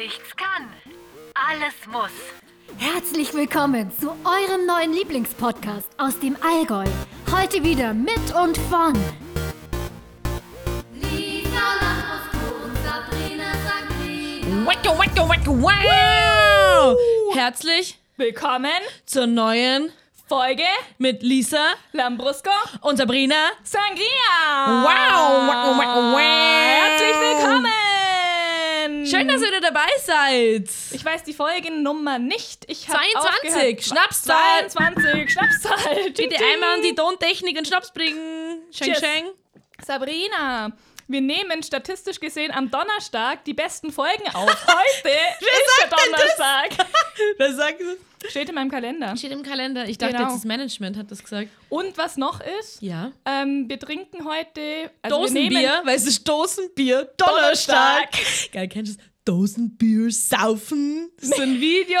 [0.00, 0.66] nichts kann,
[1.34, 2.10] alles muss.
[2.78, 6.86] Herzlich willkommen zu eurem neuen Lieblingspodcast aus dem Allgäu.
[7.30, 8.94] Heute wieder mit und von
[10.94, 13.44] Lisa Lambrusco und Sabrina.
[14.64, 16.96] Wacko, wacko, wacko, wow!
[17.34, 19.92] Herzlich Willkommen zur neuen
[20.28, 20.62] Folge
[20.96, 23.50] mit Lisa Lambrusco und Sabrina.
[23.64, 24.66] Sangria.
[24.66, 25.46] Wow!
[25.46, 26.18] Wacko, wacko, wow!
[26.18, 27.79] Herzlich willkommen.
[29.06, 30.68] Schön, dass ihr wieder dabei seid.
[30.92, 32.64] Ich weiß die Folgennummer nicht.
[32.68, 33.84] Ich hab 22, aufgehört.
[33.84, 34.70] Schnapszahl.
[34.70, 36.10] 22, Schnapszahl.
[36.16, 38.62] Bitte einmal an die Tontechnik und Schnaps bringen.
[38.70, 39.30] Scheng, scheng.
[39.84, 40.72] Sabrina,
[41.08, 44.66] wir nehmen statistisch gesehen am Donnerstag die besten Folgen auf.
[44.66, 45.08] Heute
[45.40, 46.86] ist der Donnerstag.
[47.38, 48.09] Wer sagt das?
[48.28, 49.16] Steht in meinem Kalender.
[49.16, 49.88] Steht im Kalender.
[49.88, 50.26] Ich dachte Genau.
[50.28, 51.48] jetzt, das Management hat das gesagt.
[51.68, 53.12] Und was noch ist, Ja.
[53.24, 58.10] ähm, wir trinken heute also Dosenbier, weil es ist Dosenbier, Donnerstag.
[58.12, 58.52] Donnerstag.
[58.52, 59.06] Geil, kennst du das?
[59.24, 61.10] Dosenbier saufen.
[61.16, 61.98] Das ist so ein Video.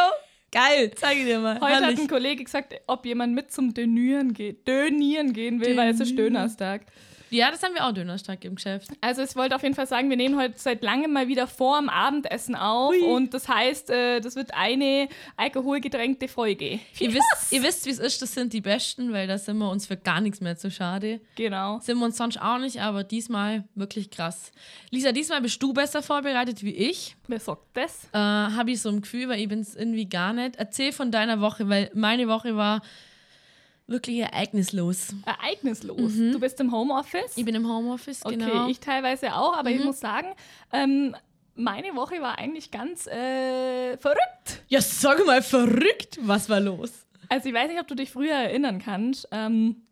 [0.52, 1.60] Geil, zeig ich dir mal.
[1.60, 2.00] Heute hat Herrlich.
[2.00, 4.66] ein Kollege gesagt, ob jemand mit zum Dönieren geht.
[4.66, 6.82] Dönieren gehen will, weil es ist Dönerstag.
[7.30, 8.90] Ja, das haben wir auch Donnerstag im Geschäft.
[9.00, 11.78] Also ich wollte auf jeden Fall sagen, wir nehmen heute seit langem mal wieder vor
[11.78, 13.02] dem Abendessen auf Hui.
[13.02, 16.80] und das heißt, äh, das wird eine alkoholgetränkte Folge.
[16.98, 19.70] Ihr wisst, ihr wisst, wie es ist, das sind die Besten, weil da sind wir
[19.70, 21.20] uns für gar nichts mehr zu schade.
[21.36, 21.78] Genau.
[21.80, 24.52] Sind wir uns sonst auch nicht, aber diesmal wirklich krass.
[24.90, 27.16] Lisa, diesmal bist du besser vorbereitet wie ich.
[27.28, 28.04] Wer sagt das?
[28.12, 30.56] Äh, Habe ich so ein Gefühl, weil ich bin es irgendwie gar nicht.
[30.56, 32.82] Erzähl von deiner Woche, weil meine Woche war
[33.90, 35.14] wirklich ereignislos.
[35.26, 36.12] Ereignislos.
[36.14, 37.36] Du bist im Homeoffice?
[37.36, 38.68] Ich bin im Homeoffice, okay, genau.
[38.68, 39.76] ich teilweise auch, aber Mhm.
[39.78, 40.28] ich muss sagen,
[40.72, 41.14] ähm,
[41.54, 44.62] meine Woche war eigentlich ganz äh, verrückt.
[44.68, 46.18] ja, sag mal, verrückt.
[46.22, 46.90] Was war los?
[47.28, 49.28] Also ich weiß nicht, ob du dich früher erinnern kannst.
[49.30, 49.82] Ähm,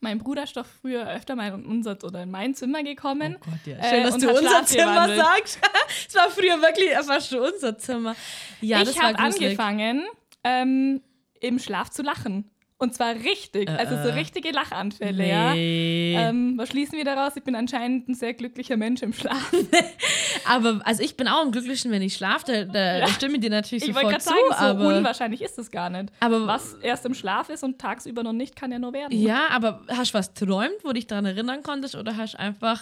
[0.00, 3.36] mein Bruder ist doch früher öfter mal in unser oder in mein Zimmer gekommen.
[3.40, 3.76] Oh Gott, ja.
[3.78, 5.58] Äh, Schön, dass und du unser Zimmer sagst.
[6.08, 8.14] Es war früher wirklich fast schon unser Zimmer.
[8.60, 10.06] Ja, ich habe angefangen,
[10.44, 11.00] ähm,
[11.40, 12.50] im Schlaf zu lachen.
[12.80, 15.52] Und zwar richtig, also so richtige Lachanfälle, ja.
[15.52, 16.14] Nee.
[16.16, 17.32] Ähm, was schließen wir daraus?
[17.36, 19.52] Ich bin anscheinend ein sehr glücklicher Mensch im Schlaf.
[20.48, 22.44] aber also ich bin auch am glücklichsten, wenn ich schlafe.
[22.46, 24.54] Da, da, da stimme ich dir natürlich Ich wollte sofort gerade zu.
[24.54, 26.12] sagen, so aber unwahrscheinlich ist es gar nicht.
[26.20, 29.18] Aber- was erst im Schlaf ist und tagsüber noch nicht, kann ja nur werden.
[29.20, 32.80] ja, aber hast du was träumt, wo dich daran erinnern konntest, oder hast du einfach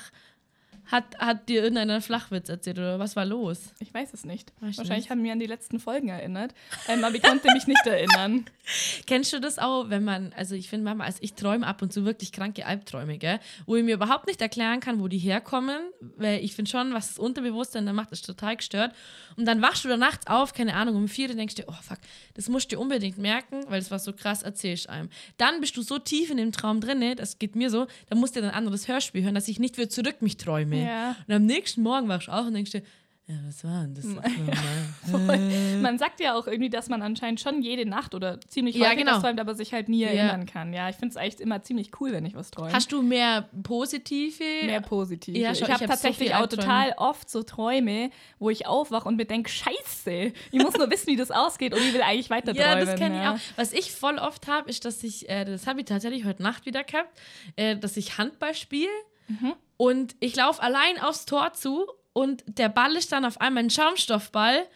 [0.87, 3.73] hat, hat dir irgendeiner Flachwitz erzählt oder was war los?
[3.81, 4.53] Ich weiß es nicht.
[4.61, 5.11] Weißt du Wahrscheinlich nicht?
[5.11, 6.55] haben wir an die letzten Folgen erinnert.
[6.89, 8.47] Ähm, aber ich konnte mich nicht erinnern.
[9.07, 11.93] Kennst du das auch, wenn man, also ich finde manchmal, also ich träume ab und
[11.93, 13.41] zu wirklich kranke Albträume, gell?
[13.67, 15.81] Wo ich mir überhaupt nicht erklären kann, wo die herkommen,
[16.17, 18.95] weil ich finde schon, was das Unterbewusstsein dann macht, ist total gestört.
[19.37, 21.75] Und dann wachst du da nachts auf, keine Ahnung, um vier und denkst dir, oh
[21.83, 21.99] fuck,
[22.35, 25.11] das musst du dir unbedingt merken, weil das war so krass, erzählst einem.
[25.37, 28.37] Dann bist du so tief in dem Traum drin, das geht mir so, dann musst
[28.37, 30.75] du dann ein anderes Hörspiel hören, dass ich nicht wieder zurück mich träume.
[30.84, 31.16] Ja.
[31.26, 32.82] Und am nächsten Morgen wachst du auf und denkst dir,
[33.28, 34.04] ja, was war denn das?
[35.10, 35.38] nochmal?
[35.81, 38.98] Man sagt ja auch irgendwie, dass man anscheinend schon jede Nacht oder ziemlich Ja, häufig
[38.98, 39.14] genau.
[39.14, 40.10] was träumt, aber sich halt nie Ja.
[40.10, 40.72] erinnern kann.
[40.72, 42.72] Ja, ich finde es echt immer ziemlich cool, wenn ich was träume.
[42.72, 45.37] Hast du mehr positive mehr positiv.
[45.37, 48.69] Ja, ich schon, habe ich hab tatsächlich so auch total oft so Träume, wo ich
[48.69, 52.03] aufwache und mir denke, scheiße, ich muss nur wissen, wie das ausgeht und ich will
[52.03, 52.87] eigentlich weiter Ja, träumen.
[52.87, 53.34] das kenne ich ja.
[53.34, 53.38] auch.
[53.56, 56.64] Was ich voll oft habe, ist, dass ich, äh, das habe ich tatsächlich heute Nacht
[56.64, 57.10] wieder gehabt,
[57.56, 58.88] äh, dass ich Handball spiele
[59.28, 59.54] Mhm.
[59.76, 63.70] und ich laufe allein aufs Tor zu und der Ball ist dann auf einmal ein
[63.70, 64.66] Schaumstoffball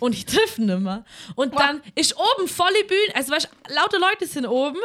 [0.00, 1.04] und ich treffe nimmer.
[1.34, 4.78] Und dann ist oben volle Bühne, also weißt, du, lauter Leute sind oben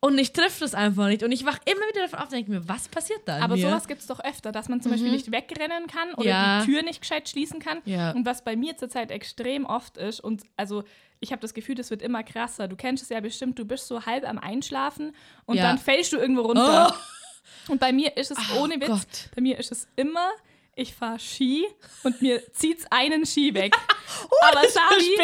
[0.00, 1.22] und ich treffe das einfach nicht.
[1.22, 3.38] Und ich wache immer wieder davon auf und denke mir, was passiert da?
[3.40, 3.62] Aber mir?
[3.62, 6.60] sowas gibt es doch öfter, dass man zum Beispiel nicht wegrennen kann oder Ja.
[6.60, 7.80] die Tür nicht gescheit schließen kann.
[7.86, 8.10] Ja.
[8.12, 10.84] Und was bei mir zurzeit extrem oft ist, und also
[11.20, 12.68] ich habe das Gefühl, das wird immer krasser.
[12.68, 15.14] Du kennst es ja bestimmt, du bist so halb am Einschlafen
[15.46, 15.62] und Ja.
[15.62, 16.92] dann fällst du irgendwo runter.
[16.92, 16.96] Oh.
[17.68, 19.30] Und bei mir ist es Oh ohne Witz, Gott.
[19.34, 20.30] bei mir ist es immer,
[20.76, 21.66] ich fahre Ski
[22.02, 23.74] und mir zieht's einen Ski weg.
[24.30, 25.16] Oh, Aber Sari,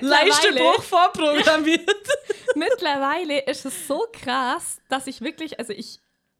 [0.00, 2.08] Leistebruch vorprogrammiert.
[2.54, 5.98] mittlerweile ist es so krass, dass ich wirklich, also ich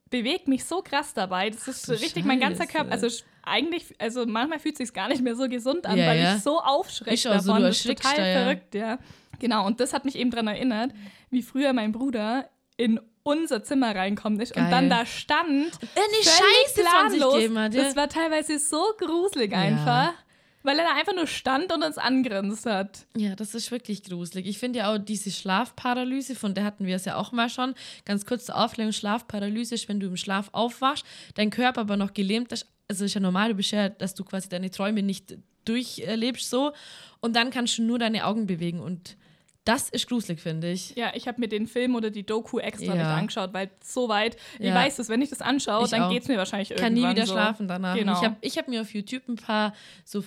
[0.09, 1.49] bewege mich so krass dabei.
[1.49, 2.71] Das ist du richtig mein ganzer Scheiße.
[2.73, 2.91] Körper.
[2.91, 3.07] Also
[3.43, 6.35] eigentlich, also manchmal fühlt es sich gar nicht mehr so gesund an, Ja, weil ja.
[6.35, 7.61] ich so aufschrecke so, davon.
[7.61, 8.39] du das ist total da, ja.
[8.43, 8.99] verrückt, ja.
[9.39, 10.91] Genau, und das hat mich eben daran erinnert,
[11.29, 14.71] wie früher mein Bruder in unser Zimmer reinkommen ist und Geil.
[14.71, 15.49] dann da stand.
[15.49, 17.33] Eine Scheiße von planlos.
[17.33, 17.73] gegeben hat.
[17.73, 17.83] Ja.
[17.83, 20.13] Das war teilweise so gruselig einfach,
[20.61, 23.07] weil er da einfach nur stand und uns angrinst hat.
[23.17, 24.45] Ja, das ist wirklich gruselig.
[24.45, 27.73] Ich finde ja auch diese Schlafparalyse, von der hatten wir es ja auch mal schon.
[28.05, 32.13] Ganz kurz zur Aufklärung: Schlafparalyse ist, wenn du im Schlaf aufwachst, dein Körper aber noch
[32.13, 32.67] gelähmt ist.
[32.87, 35.35] Also ist ja normal, du bist ja, dass du quasi deine Träume nicht
[35.65, 36.73] durchlebst so.
[37.21, 38.79] Und dann kannst du nur deine Augen bewegen.
[38.79, 39.17] Und
[39.65, 40.95] Das ist gruselig, finde ich.
[40.95, 42.93] Ja, ich habe mir den Film oder die Doku extra Ja.
[42.95, 44.75] nicht angeschaut, weil so weit, ich Ja.
[44.75, 47.11] weiß es, wenn ich das anschaue, Ich dann geht es mir wahrscheinlich Ich kann irgendwann
[47.13, 47.33] nie wieder so.
[47.33, 47.95] schlafen danach.
[47.95, 48.13] Genau.
[48.13, 49.73] Ich habe ich hab mir auf YouTube ein paar
[50.03, 50.23] so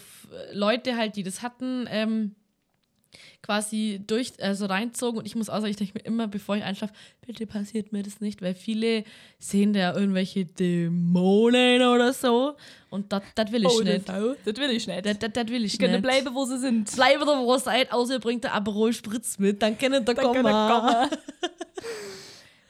[0.53, 2.35] Leute halt, die das hatten, ähm,
[3.43, 6.63] quasi durch, also reinzogen und ich muss auch sagen, ich denke mir immer, bevor ich
[6.65, 6.93] einschlafe,
[7.27, 9.05] bitte passiert mir das nicht, weil viele
[9.39, 12.57] sehen da irgendwelche Dämonen oder so
[12.91, 13.23] und das
[13.53, 14.09] will ich Oh, nicht.
[14.09, 15.07] das, will ich nicht.
[15.07, 16.03] Das, das, das will ich Die können nicht.
[16.03, 16.95] bleiben, wo sie sind.
[16.95, 20.13] Bleibe da, wo ihr seid, außer ihr bringt der Aperol Spritz mit, dann können da
[20.15, 21.09] Dann können kommen.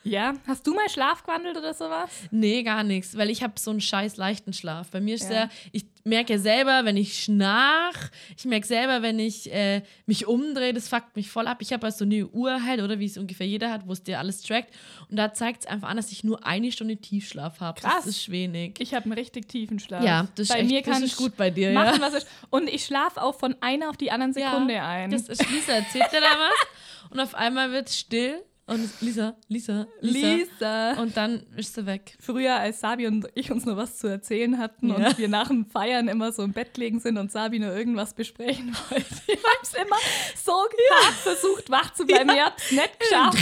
[0.08, 2.10] ja, hast du mal Schlaf gewandelt oder sowas?
[2.30, 4.90] Nee, gar nichts, weil ich habe so einen scheiß leichten Schlaf.
[4.90, 5.46] Bei mir ist Ja.
[5.46, 7.96] der, ich merke ja selber, wenn ich schnarch,
[8.36, 11.58] ich merke selber, wenn ich äh, mich umdrehe, das fuckt mich voll ab.
[11.60, 14.02] Ich habe also so eine Uhr halt, oder wie es ungefähr jeder hat, wo es
[14.02, 14.74] dir alles trackt.
[15.10, 17.80] Und da zeigt es einfach an, dass ich nur eine Stunde Tiefschlaf habe.
[17.80, 18.04] Krass.
[18.04, 18.76] Das ist wenig.
[18.78, 20.02] Ich habe einen richtig tiefen Schlaf.
[20.02, 22.06] ja, das ist, bei echt, mir das kann ist gut bei dir, machen, ja.
[22.12, 22.28] was ich.
[22.50, 25.10] Und ich schlafe auch von einer auf die anderen Sekunde ja, ein.
[25.10, 27.10] Das ist Lisa, erzählt dir da was?
[27.10, 30.34] Und auf einmal wird es still und Lisa, Lisa, Lisa.
[30.34, 30.92] Lisa.
[31.00, 32.16] Und dann ist sie weg.
[32.20, 34.94] Früher, als Sabi und ich uns nur was zu erzählen hatten Ja.
[34.96, 38.14] und wir nach dem Feiern immer so im Bett liegen sind und Sabi nur irgendwas
[38.14, 39.06] besprechen wollte.
[39.26, 39.96] Ich hab's immer
[40.36, 42.30] so hart versucht, wach zu bleiben.
[42.30, 43.38] Ich hab's nicht geschafft.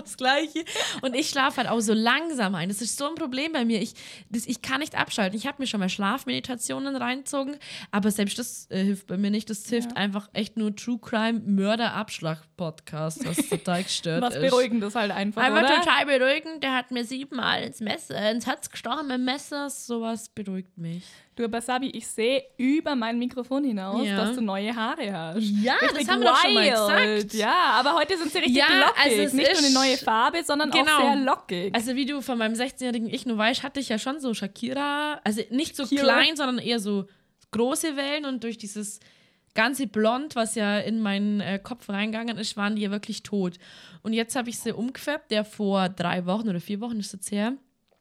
[0.00, 0.64] Das Gleiche.
[1.02, 2.68] Und ich schlafe halt auch so langsam ein.
[2.68, 3.80] Das ist so ein Problem bei mir.
[3.80, 3.94] Ich,
[4.30, 5.38] das, ich kann nicht abschalten.
[5.38, 7.56] Ich habe mir schon mal Schlafmeditationen reinzogen,
[7.90, 9.48] aber selbst das äh, hilft bei mir nicht.
[9.50, 14.42] Das hilft einfach echt nur True Crime Mörder Abschlag Podcast, was total gestört Was ist.
[14.50, 15.80] Beruhigendes halt einfach, Einfach oder?
[15.80, 16.62] total beruhigend.
[16.62, 19.70] Der hat mir siebenmal ins Messer, ins Herz gestochen mit Messer.
[19.70, 21.04] Sowas beruhigt mich.
[21.36, 24.16] Du, aber Sabi, ich sehe über mein Mikrofon hinaus, Ja.
[24.16, 25.44] dass du neue Haare hast.
[25.62, 27.28] Ja, Richtig das haben wir doch schon mal wild.
[27.30, 27.34] gesagt.
[27.34, 29.04] Ja, aber heute sind sie richtig Ja, lockig.
[29.04, 30.90] also es Nicht nur eine ist- neue Farbe, sondern Genau.
[30.96, 31.74] auch sehr lockig.
[31.74, 35.20] Also wie du von meinem 16-jährigen Ich nur weißt, hatte ich ja schon so Shakira,
[35.24, 36.02] also nicht so Shakira.
[36.02, 37.06] klein, sondern eher so
[37.50, 39.00] große Wellen und durch dieses
[39.54, 43.58] ganze Blond, was ja in meinen äh, Kopf reingegangen ist, waren die ja wirklich tot.
[44.02, 47.32] Und jetzt habe ich sie umgefärbt, der vor drei Wochen oder vier Wochen ist jetzt
[47.32, 47.54] her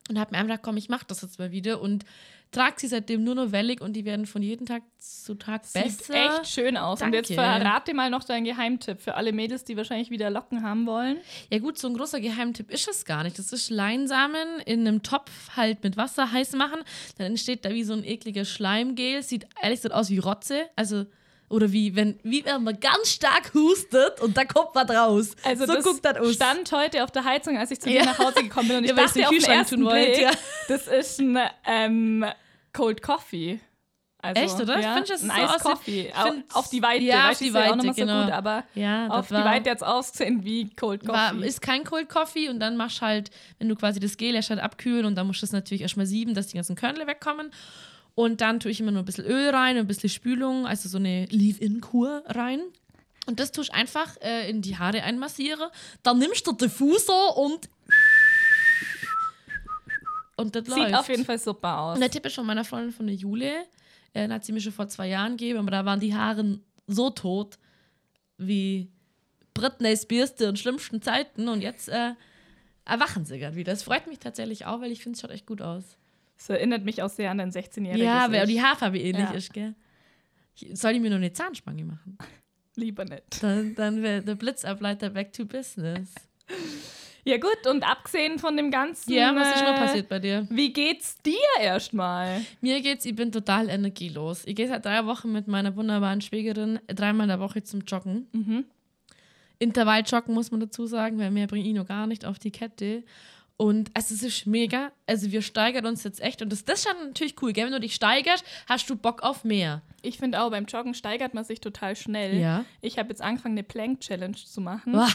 [0.09, 2.03] und habe mir einfach gedacht, komm, ich mache das jetzt mal wieder und
[2.51, 5.97] trage sie seitdem nur noch wellig und die werden von jedem Tag zu Tag Sieht
[5.97, 6.13] besser.
[6.41, 7.01] echt schön aus.
[7.01, 7.41] Und jetzt Danke.
[7.41, 11.17] verrate mal noch deinen Geheimtipp für alle Mädels, die wahrscheinlich wieder Locken haben wollen.
[11.51, 13.37] Ja gut, so ein großer Geheimtipp ist es gar nicht.
[13.37, 16.79] Das ist Leinsamen in einem Topf halt mit Wasser heiß machen.
[17.17, 19.21] Dann entsteht da wie so ein ekliger Schleimgel.
[19.23, 20.63] Sieht ehrlich gesagt aus wie Rotze.
[20.75, 21.05] Also,
[21.49, 25.35] oder wie wenn, wie wenn man ganz stark hustet und da kommt was raus.
[25.43, 26.33] Also so das guckt das aus.
[26.33, 28.01] stand heute auf der Heizung, als ich zu Ja.
[28.01, 28.77] dir nach Hause gekommen bin.
[28.77, 30.31] Und ich Ja, dachte in den auf den Kühlschrank ersten tun wollte, Blick, ja.
[30.67, 32.25] das ist ein ähm,
[32.73, 33.59] Cold Coffee.
[34.19, 34.79] Also, Echt, oder?
[34.79, 36.07] Ich Ja, find, das ein so Coffee.
[36.07, 36.15] ich
[36.55, 37.03] auf die Weite.
[37.03, 38.23] Ja, auf die ja Weite, noch mal so genau.
[38.23, 41.13] gut, aber Ja, das auf die Weite jetzt ausgesehen wie Cold Coffee.
[41.39, 43.29] War, ist kein Cold Coffee und dann machst halt,
[43.59, 46.07] wenn du quasi das Gel erst halt abkühlen und dann musst du es natürlich erstmal
[46.07, 47.51] sieben, dass die ganzen Körnle wegkommen.
[48.17, 50.89] Und dann tue ich immer nur ein bisschen Öl rein und ein bisschen Spülung, also
[50.89, 52.61] so eine Leave-In-Kur rein.
[53.27, 55.71] Und das tue ich einfach äh, in die Haare einmassiere.
[56.01, 57.69] Dann nimmst du den Diffusor und.
[60.35, 60.95] Und das Sieht läuft.
[60.95, 61.93] auf jeden Fall super aus.
[61.93, 63.53] Und der Tipp ist von meiner Freundin von der Jule.
[64.13, 67.11] Äh, hat sie mir schon vor zwei Jahren gegeben, aber da waren die Haare so
[67.11, 67.59] tot
[68.39, 68.89] wie
[69.53, 71.47] Britney Spears in schlimmsten Zeiten.
[71.49, 72.13] Und jetzt äh,
[72.83, 73.73] erwachen sie gerade wieder.
[73.73, 75.96] Das freut mich tatsächlich auch, weil ich finde, es schaut echt gut aus.
[76.37, 79.31] Das erinnert mich auch sehr an dein 16-jähriges Ja, weil die Haarfarbe ähnlich Ja.
[79.31, 79.75] ist, gell?
[80.73, 82.17] Soll ich mir noch eine Zahnspange machen?
[82.75, 83.41] Lieber nicht.
[83.41, 86.13] Dann, dann wäre der Blitzableiter back to business.
[87.25, 89.11] Ja gut, und abgesehen von dem Ganzen...
[89.11, 90.47] Ja, was ist noch äh, passiert bei dir?
[90.49, 92.41] Wie geht's dir erstmal?
[92.61, 94.45] Mir geht's, ich bin total energielos.
[94.45, 98.27] Ich gehe seit drei Wochen mit meiner wunderbaren Schwägerin dreimal in der Woche zum Joggen.
[98.31, 98.65] Mhm.
[99.59, 103.03] Intervalljoggen muss man dazu sagen, weil mehr bringe ich noch gar nicht auf die Kette.
[103.57, 104.91] Und also, es ist mega.
[105.07, 106.41] Also wir steigern uns jetzt echt.
[106.43, 107.65] Und das, das ist schon natürlich cool, gell?
[107.65, 109.81] Wenn du dich steigerst, hast du Bock auf mehr.
[110.03, 112.37] Ich finde auch, beim Joggen steigert man sich total schnell.
[112.39, 112.65] Ja.
[112.81, 114.93] Ich habe jetzt angefangen, eine Plank-Challenge zu machen.
[114.93, 115.09] Boah.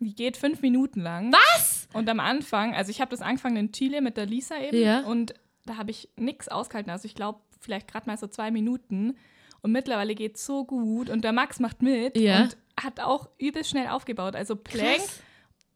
[0.00, 1.32] Die geht fünf Minuten lang.
[1.32, 1.86] Was?
[1.92, 4.78] Und am Anfang, also ich habe das angefangen in Chile mit der Lisa eben.
[4.80, 5.00] Ja.
[5.00, 5.34] Und
[5.66, 6.90] da habe ich nichts ausgehalten.
[6.90, 9.16] Also ich glaube, vielleicht gerade mal so zwei Minuten.
[9.60, 11.08] Und mittlerweile geht es so gut.
[11.10, 12.42] Und der Max macht mit Ja.
[12.42, 14.34] und hat auch übelst schnell aufgebaut.
[14.34, 15.20] Also Plank, Krass.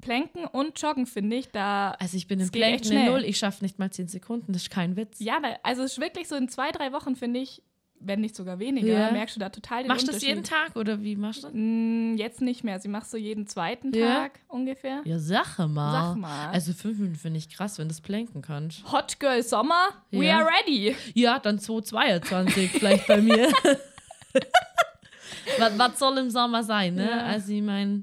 [0.02, 1.92] Planken und Joggen, finde ich, da.
[1.98, 3.10] Also ich bin im Planken eine.
[3.10, 3.24] Null.
[3.24, 4.52] Ich schaffe nicht mal zehn Sekunden.
[4.52, 5.18] Das ist kein Witz.
[5.20, 7.62] Ja, also es ist wirklich so in zwei, drei Wochen, finde ich,
[7.98, 9.10] wenn nicht sogar weniger, Ja.
[9.10, 11.54] merkst du da total den Machst du das jeden Tag oder wie machst du das?
[11.54, 12.78] Mm, Jetzt nicht mehr.
[12.78, 14.06] Sie macht so jeden zweiten Ja.
[14.24, 15.00] Tag ungefähr.
[15.06, 16.10] Ja, Sache mal.
[16.10, 16.48] Sag mal.
[16.50, 18.84] Also fünf Minuten finde ich krass, wenn du das planken kannst.
[18.92, 20.40] Hot Girl Sommer, we Ja.
[20.40, 20.94] are ready.
[21.14, 23.48] Ja, dann 222 vielleicht bei mir.
[25.58, 27.24] was, was soll im Sommer sein, ne?
[27.24, 28.02] Also ich meine,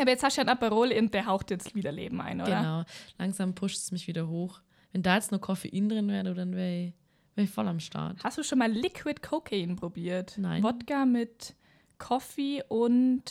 [0.00, 2.56] Aber jetzt hast du ja ein Aperol und der haucht jetzt wieder Leben ein, oder?
[2.56, 2.84] genau,
[3.18, 4.60] langsam pusht es mich wieder hoch.
[4.92, 6.92] Wenn da jetzt noch Koffein drin wäre, dann wäre ich,
[7.34, 8.22] wär ich voll am Start.
[8.24, 10.34] Hast du schon mal Liquid Cocaine probiert?
[10.38, 10.62] Nein.
[10.62, 11.54] Wodka mit
[11.98, 13.22] Coffee und.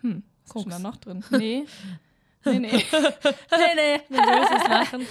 [0.00, 0.64] Hm, was ist Koks.
[0.64, 1.24] denn da noch drin?
[1.30, 1.64] Nee.
[2.44, 2.70] Nee, nee.
[2.72, 4.00] nee, nee.
[4.08, 5.06] Nervöses Lachen.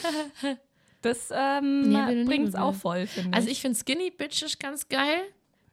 [1.01, 3.35] Das ähm, Nee, bringt es auch voll, finde ich.
[3.35, 5.21] Also ich finde Skinny Bitches ganz geil.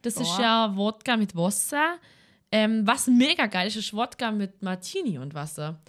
[0.02, 0.40] Das ist Boah.
[0.40, 1.96] ja Wodka mit Wasser.
[2.50, 5.80] Ähm, was mega geil ist, ist Wodka mit Martini und Wasser.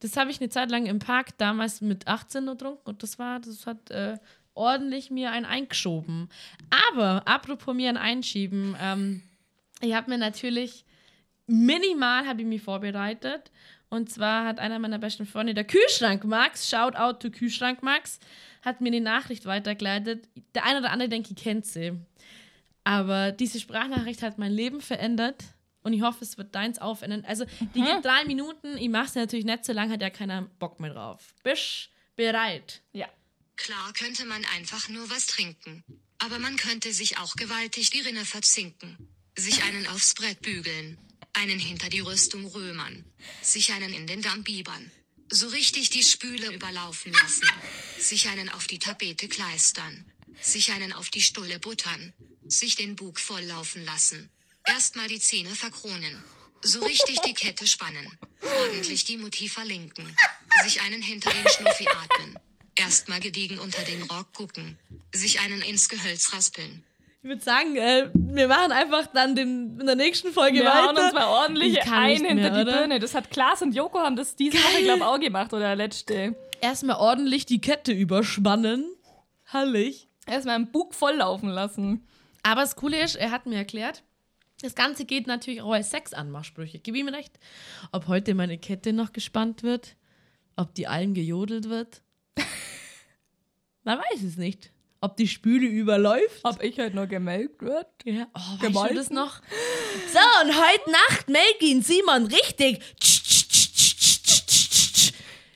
[0.00, 3.40] Das habe ich eine Zeit lang im Park damals mit 18 getrunken und das war,
[3.40, 4.18] das hat äh,
[4.54, 6.28] ordentlich mir einen eingeschoben.
[6.90, 9.22] Aber apropos mir ein Einschieben, ähm,
[9.80, 10.84] ich habe mir natürlich
[11.46, 13.50] minimal habe ich mich vorbereitet.
[13.90, 18.18] Und zwar hat einer meiner besten Freunde, der Kühlschrank Max, shout out to Kühlschrank Max,
[18.62, 20.28] hat mir die Nachricht weitergeleitet.
[20.54, 21.92] Der eine oder andere, denke ich, kennt sie.
[22.82, 25.44] Aber diese Sprachnachricht hat mein Leben verändert.
[25.84, 27.24] Und ich hoffe, es wird deins auch verändern.
[27.26, 28.76] Also, die geht drei Minuten.
[28.78, 31.34] Ich mache es natürlich nicht so lange, hat ja keiner Bock mehr drauf.
[31.44, 32.82] Bist bereit?
[32.92, 33.08] ja.
[33.56, 35.84] Klar könnte man einfach nur was trinken.
[36.18, 38.96] Aber man könnte sich auch gewaltig die Rinne verzinken.
[39.36, 40.98] Sich einen aufs Brett bügeln.
[41.34, 43.04] Einen hinter die Rüstung römern.
[43.42, 44.90] Sich einen in den Damm biebern.
[45.28, 47.48] So richtig die Spüle überlaufen lassen.
[47.98, 50.04] Sich einen auf die Tapete kleistern.
[50.40, 52.12] Sich einen auf die Stulle buttern.
[52.46, 54.30] Sich den Bug volllaufen lassen.
[54.66, 56.22] Erstmal die Zähne verkronen.
[56.62, 58.06] So richtig die Kette spannen.
[58.62, 60.06] Ordentlich die Mutti verlinken.
[60.62, 62.38] Sich einen hinter den Schnuffi atmen.
[62.76, 64.78] Erstmal gediegen unter den Rock gucken.
[65.12, 66.82] Sich einen ins Gehölz raspeln.
[67.22, 70.94] Ich würde sagen, äh, wir machen einfach dann den, in der nächsten Folge Wir hauen
[70.94, 71.04] weiter.
[71.06, 72.78] uns mal ordentlich ein hinter mehr, die oder?
[72.78, 72.98] Birne.
[73.00, 76.34] Das hat Klaas und Joko haben das diese Woche, glaube ich, auch gemacht oder letzte.
[76.60, 78.84] Erstmal ordentlich die Kette überspannen.
[79.44, 80.08] Herrlich.
[80.26, 82.06] Erstmal einen Bug volllaufen lassen.
[82.42, 84.02] Aber das Coole ist, er hat mir erklärt,
[84.60, 86.78] das Ganze geht natürlich auch als Sexanmachsprüche.
[86.78, 87.38] Gib ihm recht.
[87.92, 89.96] Ob heute meine Kette noch gespannt wird,
[90.56, 92.02] ob die allen gejodelt wird.
[93.84, 94.70] Man weiß es nicht.
[95.00, 96.40] Ob die Spüle überläuft.
[96.44, 97.86] Ob ich halt noch gemelkt wird.
[98.04, 98.26] Ja.
[98.34, 99.42] Oh, weißt du das noch?
[100.12, 102.80] So, und heute Nacht melk ihn Simon richtig.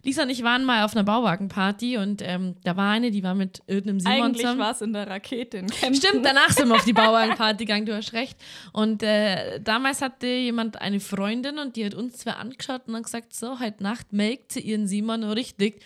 [0.08, 3.34] Lisa und ich waren mal auf einer Bauwagenparty und ähm, da war eine, die war
[3.34, 4.60] mit irgendeinem Simon Eigentlich zusammen.
[4.60, 5.94] war es in der Rakete in Kempten.
[5.94, 8.38] Stimmt, danach sind wir auf die Bauwagenparty gegangen, du hast recht.
[8.72, 13.02] Und äh, damals hatte jemand eine Freundin und die hat uns zwei angeschaut und dann
[13.02, 15.82] gesagt, so, heute Nacht melkt sie ihren Simon richtig.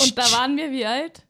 [0.00, 1.24] Und da waren wir wie alt?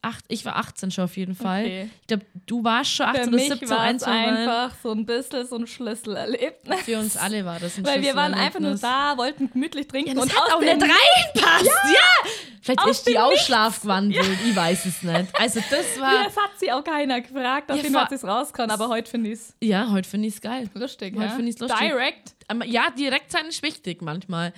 [0.00, 1.64] Acht, ich war 18 schon auf jeden Fall.
[1.64, 1.90] Okay.
[2.02, 5.04] Ich glaube, du warst schon 18 Für oder mich 17, war es einfach so ein
[5.04, 6.80] bisschen so ein Schlüsselerlebnis.
[6.82, 10.16] Für uns alle war das ein Weil wir waren einfach nur da, wollten gemütlich trinken
[10.16, 11.64] Ja, und hat auch nicht reinpasst.
[11.66, 12.30] Ja!
[12.62, 13.46] Vielleicht Aus ist die dem auch Nichts.
[13.46, 14.38] schlafgewandelt.
[14.48, 15.40] Ich weiß es nicht.
[15.40, 16.24] Also das war...
[16.24, 18.88] Das hat sie auch keiner gefragt, auf Ja, jeden Fall hat sie es rausgekommen, aber
[18.88, 20.70] heute finde ich es Ja, heute finde ich es geil.
[20.74, 21.14] lustig.
[21.16, 21.30] Heute ja?
[21.30, 21.78] finde ich's lustig.
[21.80, 22.34] Direct.
[22.66, 24.52] Ja, direkt sein ist wichtig manchmal.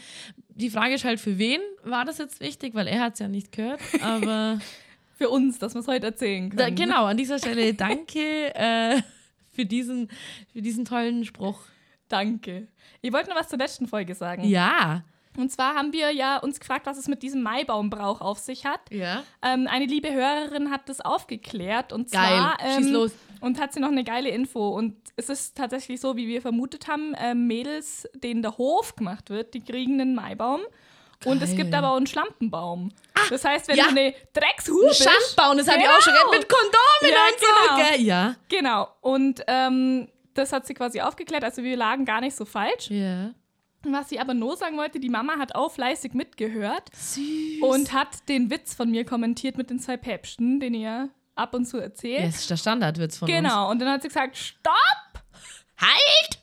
[0.48, 2.74] Die Frage ist halt, für wen war das jetzt wichtig?
[2.74, 3.80] Weil er hat es ja nicht gehört.
[4.02, 4.58] Aber
[5.20, 6.56] Für uns, dass wir es heute erzählen können.
[6.56, 9.02] da, genau, an dieser Stelle danke äh,
[9.50, 10.08] für, diesen,
[10.50, 11.60] für diesen tollen Spruch.
[12.08, 12.68] Danke.
[13.02, 14.44] Ich wollte noch was zur letzten Folge sagen.
[14.44, 15.04] Ja.
[15.36, 18.80] Und zwar haben wir ja uns gefragt, was es mit diesem Maibaumbrauch auf sich hat.
[18.90, 19.22] Ja.
[19.42, 22.26] Ähm, eine liebe Hörerin hat das aufgeklärt und Geil.
[22.26, 23.12] zwar Schieß ähm, los.
[23.42, 26.88] und hat sie noch eine geile Info und es ist tatsächlich so, wie wir vermutet
[26.88, 30.62] haben, ähm, Mädels, denen der Hof gemacht wird, die kriegen einen Maibaum
[31.24, 32.92] und es gibt aber auch einen Schlampenbaum.
[33.30, 33.84] das heißt, wenn ja.
[33.84, 36.30] du eine Dreckshuhe bist, Schandbauen, das habe ich auch schon Genau.
[36.30, 37.46] gehört, mit Kondomen Ja, und so.
[37.76, 37.90] genau.
[37.90, 38.00] Gell?
[38.02, 38.36] Ja.
[38.48, 42.88] genau und ähm, das hat sie quasi aufgeklärt, also wir lagen gar nicht so falsch.
[42.90, 43.30] Ja.
[43.82, 47.62] Was sie aber nur sagen wollte, die Mama hat auch fleißig mitgehört Süß.
[47.62, 51.64] und hat den Witz von mir kommentiert mit den zwei Päpsten, den ihr ab und
[51.64, 52.26] zu erzählt.
[52.28, 53.34] Das ist der Standardwitz von uns.
[53.36, 54.74] Genau, und dann hat sie gesagt, stopp!
[55.80, 56.38] Halt!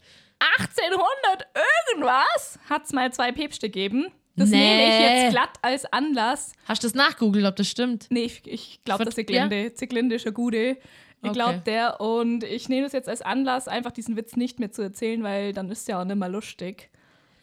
[0.57, 1.47] 1800
[1.93, 4.11] irgendwas hat es mal zwei Päpste gegeben.
[4.37, 4.57] Das Nee.
[4.57, 6.53] nehme ich jetzt glatt als Anlass.
[6.65, 8.07] Hast du das nachgoogelt, ob das stimmt?
[8.09, 9.73] Nee, ich, ich glaube, das ist Ziglinde.
[9.73, 10.71] Ziglinde ist ein Gude.
[10.71, 10.77] Ich
[11.23, 11.33] Okay.
[11.33, 11.99] glaube, der.
[11.99, 15.51] Und ich nehme das jetzt als Anlass, einfach diesen Witz nicht mehr zu erzählen, weil
[15.53, 16.89] dann ist ja auch nicht mehr lustig.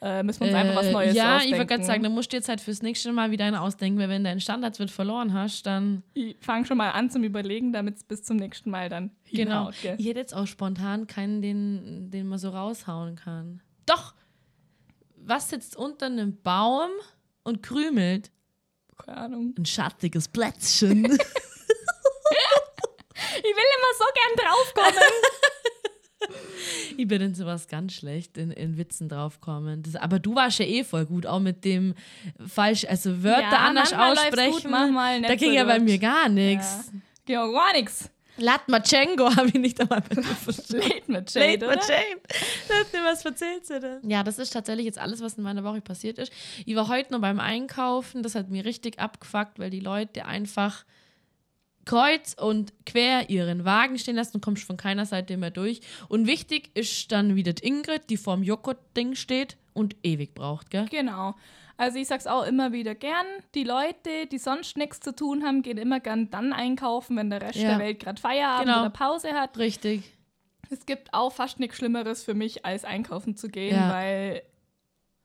[0.00, 1.54] Äh, müssen wir uns einfach was Äh, Neues Ja, ausdenken.
[1.54, 3.98] ich wollte gerade sagen, da musst du jetzt halt fürs nächste Mal wieder einen ausdenken,
[3.98, 6.02] weil wenn dein Standardswert verloren hast, dann.
[6.12, 9.70] Ich fange schon mal an zum Überlegen, damit es bis zum nächsten Mal dann Genau.
[9.82, 9.96] gell?
[9.98, 13.60] Ich hätte jetzt auch spontan keinen, den, den man so raushauen kann.
[13.86, 14.14] Doch!
[15.26, 16.90] Was sitzt unter einem Baum
[17.42, 18.30] und krümelt?
[19.04, 19.54] Keine Ahnung.
[19.58, 21.18] Ein schattiges Plätzchen.
[23.36, 26.38] Ich will immer so gern draufkommen.
[26.96, 29.82] ich bin in sowas ganz schlecht, in, in Witzen draufkommen.
[29.82, 31.94] Das, aber du warst ja eh voll gut, auch mit dem
[32.46, 34.52] falsch, also Wörter Ja, anders aussprechen.
[34.52, 36.90] gut, da ging ja bei mir gar nichts.
[37.28, 38.10] Ja, gar nichts.
[38.36, 40.02] Latmachenko habe ich nicht einmal
[40.44, 41.12] verstanden.
[41.12, 42.20] Late Late mit Jane.
[42.68, 44.10] Sag mir, was erzählst du denn?
[44.10, 46.32] Ja, das ist tatsächlich jetzt alles, was in meiner Woche passiert ist.
[46.66, 50.84] Ich war heute noch beim Einkaufen, das hat mir richtig abgefuckt, weil die Leute einfach
[51.84, 55.80] kreuz und quer ihren Wagen stehen lassen und kommst von keiner Seite mehr durch.
[56.08, 60.86] Und wichtig ist dann wieder die Ingrid, die vorm Joghurt-Ding steht und ewig braucht, gell?
[60.90, 61.34] Genau.
[61.76, 63.26] Also ich sag's auch immer wieder gern.
[63.56, 67.42] Die Leute, die sonst nichts zu tun haben, gehen immer gern dann einkaufen, wenn der
[67.42, 67.70] Rest Ja.
[67.70, 68.80] der Welt gerade Feierabend Genau.
[68.82, 69.58] oder Pause hat.
[69.58, 70.04] Richtig.
[70.70, 73.92] Es gibt auch fast nichts Schlimmeres für mich, als einkaufen zu gehen, Ja.
[73.92, 74.42] weil,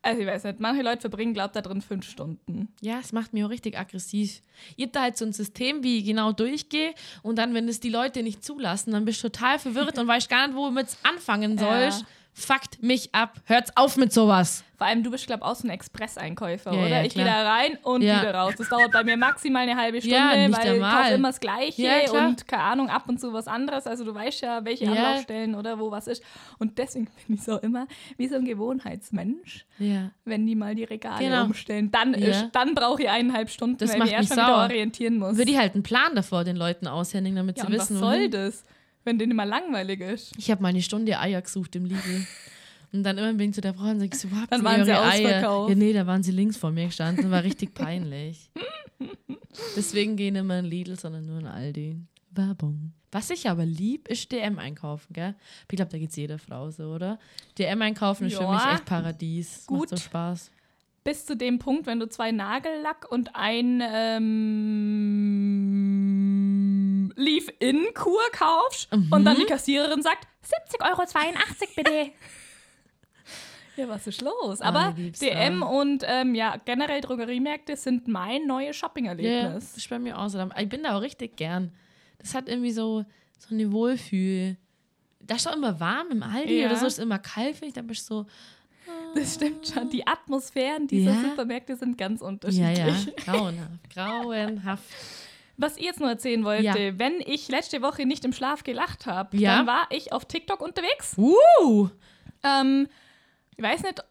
[0.01, 2.69] also ich weiß nicht, manche Leute verbringen, glaubt da drin fünf Stunden.
[2.81, 4.41] Ja, es macht mich auch richtig aggressiv.
[4.77, 7.79] Ich hab da halt so ein System, wie ich genau durchgehe und dann, wenn es
[7.79, 10.97] die Leute nicht zulassen, dann bist du total verwirrt und weißt gar nicht, womit es
[11.03, 12.01] anfangen sollst.
[12.01, 12.07] Ja.
[12.39, 13.35] Fuckt mich ab.
[13.45, 14.63] Hört's auf mit sowas.
[14.77, 16.87] Vor allem, du bist, glaube ich, auch so ein Express-Einkäufer, Ja, oder?
[16.87, 18.21] ja, ich gehe da rein und Ja.
[18.21, 18.53] wieder raus.
[18.57, 22.47] Das dauert bei mir maximal eine halbe Stunde, weil ich kaufe immer das Gleiche und
[22.47, 23.85] keine Ahnung, ab und zu was anderes.
[23.87, 24.87] Also du weißt ja, welche.
[24.89, 26.23] Anlaufstellen oder wo was ist.
[26.59, 29.65] Und deswegen bin ich so immer wie so ein Gewohnheitsmensch,
[30.25, 31.43] wenn die mal die Regale Genau.
[31.45, 31.91] umstellen.
[31.91, 34.57] Dann, ist- dann brauche ich eineinhalb Stunden, Das weil ich macht mich erst mich wieder
[34.63, 35.37] orientieren muss.
[35.37, 38.29] Würde ich halt einen Plan davor den Leuten aushändigen, damit sie und was wissen, soll
[38.29, 38.63] das,
[39.09, 40.33] wenn denen immer langweilig ist?
[40.37, 42.25] Ich habe mal eine Stunde Eier gesucht im Lidl.
[42.91, 44.63] Und dann immer bin ich zu der Frau und sag ich so, wo habt Dann
[44.63, 45.41] waren sie Eier?
[45.41, 47.29] Ja, nee, da waren sie links vor mir gestanden.
[47.29, 48.49] War richtig peinlich.
[49.75, 51.97] Deswegen gehen immer in Lidl, sondern nur in Aldi.
[52.31, 52.93] Werbung.
[53.11, 55.33] Was ich aber lieb, ist DM einkaufen, gell?
[55.63, 57.17] Ich glaube, da geht's jeder Frau so, oder?
[57.57, 59.65] DM einkaufen ist für mich echt Paradies.
[59.65, 59.79] Gut.
[59.79, 60.51] Macht so Spaß.
[61.03, 65.38] bis zu dem Punkt, wenn du zwei Nagellack und ein ähm,
[67.19, 70.27] Leave-In-Kur kaufst und dann die Kassiererin sagt,
[70.79, 71.03] 70,82 Euro
[71.75, 72.11] bitte.
[73.77, 74.61] ja, was ist los?
[74.61, 75.65] Aber lieb's, DM ja.
[75.67, 79.53] und ähm, ja, generell Drogeriemärkte sind mein neues Ja, Shopping-Erlebnis.
[79.53, 80.39] das ist bei mir auch so.
[80.57, 81.71] Ich bin da auch richtig gern.
[82.17, 83.05] Das hat irgendwie so,
[83.37, 84.57] so eine Wohlfühl.
[85.21, 86.67] Da ist doch immer warm im Aldi Ja.
[86.67, 87.73] oder so, ist immer kalt, finde ich.
[87.73, 88.25] Da bist du so,
[89.15, 89.89] Das stimmt schon.
[89.89, 91.21] Die Atmosphären dieser Ja.
[91.21, 93.05] Supermärkte sind ganz ja, unterschiedlich.
[93.05, 93.89] ja, grauenhaft.
[93.93, 94.83] Grauenhaft.
[95.61, 96.73] Was ich jetzt nur erzählen wollte, Ja.
[96.99, 99.57] wenn ich letzte Woche nicht im Schlaf gelacht habe, Ja.
[99.57, 101.15] dann war ich auf TikTok unterwegs.
[101.17, 101.89] Uh!
[102.43, 102.87] Ähm,
[103.57, 104.01] ich weiß nicht,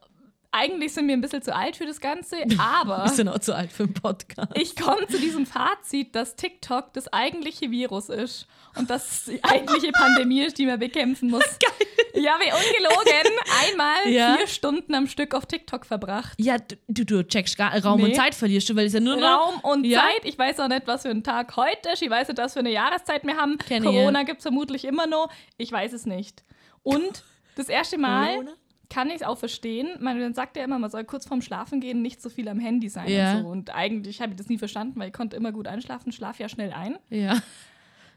[0.51, 3.55] eigentlich sind wir ein bisschen zu alt für das Ganze, aber Wir sind auch zu
[3.55, 4.51] alt für einen Podcast.
[4.55, 9.91] ich komme zu diesem Fazit, dass TikTok das eigentliche Virus ist und dass die eigentliche
[9.91, 11.43] Pandemie ist, die man bekämpfen muss.
[11.59, 11.87] Geil.
[12.15, 14.35] Ja, wie ungelogen, einmal Ja.
[14.37, 16.33] vier Stunden am Stück auf TikTok verbracht.
[16.37, 16.57] Ja,
[16.87, 18.05] du, du, checkst gar Raum Nee.
[18.09, 19.23] und Zeit verlierst du, weil es ja nur noch.
[19.27, 19.99] Raum und Ja.
[19.99, 20.25] Zeit.
[20.25, 22.01] Ich weiß auch nicht, was für ein Tag heute ist.
[22.01, 23.57] Ich weiß nicht, was für eine Jahreszeit wir haben.
[23.59, 25.29] Kenn Corona gibt es vermutlich immer noch.
[25.57, 26.43] Ich weiß es nicht.
[26.81, 27.23] Und
[27.55, 28.51] das erste Mal Corona?
[28.89, 29.87] Kann ich es auch verstehen.
[29.99, 32.59] Man dann sagt ja immer, man soll kurz vorm Schlafen gehen nicht so viel am
[32.59, 33.37] Handy sein Ja.
[33.37, 33.47] und so.
[33.49, 36.49] Und eigentlich habe ich das nie verstanden, weil ich konnte immer gut einschlafen, schlaf ja
[36.49, 36.97] schnell ein.
[37.09, 37.39] Ja.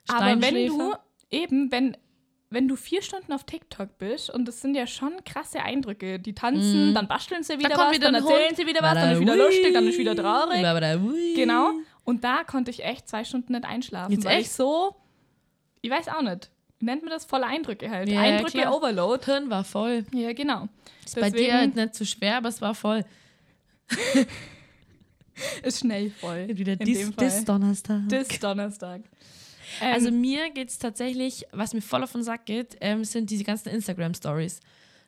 [0.09, 0.95] Aber wenn du
[1.31, 1.97] eben, wenn,
[2.51, 6.19] wenn du vier Stunden auf TikTok bist und das sind ja schon krasse Eindrücke.
[6.19, 8.57] Die tanzen, dann basteln sie wieder kommt was, wieder dann erzählen Hund.
[8.57, 11.35] sie wieder was, dann ist wieder lustig, dann ist wieder traurig.
[11.37, 11.71] Genau.
[12.05, 14.47] Und da konnte ich echt zwei Stunden nicht einschlafen, Jetzt weil echt?
[14.47, 14.97] ich so,
[15.83, 16.51] ich weiß auch nicht,
[16.83, 17.25] nennt man das?
[17.25, 18.09] Volle Eindrücke halt.
[18.09, 18.77] Ja, Eindrücke klar.
[18.77, 19.25] Overload.
[19.25, 20.05] Hirn war voll.
[20.12, 20.68] Ja, genau.
[21.05, 23.05] Ist bei dir halt nicht zu schwer, aber es war voll.
[25.62, 26.49] ist schnell voll.
[26.49, 28.09] Wieder dies, dies Donnerstag.
[28.09, 29.03] Dis Donnerstag.
[29.81, 33.31] Ähm, Also mir geht es tatsächlich, was mir voll auf den Sack geht, ähm, sind
[33.31, 34.61] diese ganzen Instagram-Stories.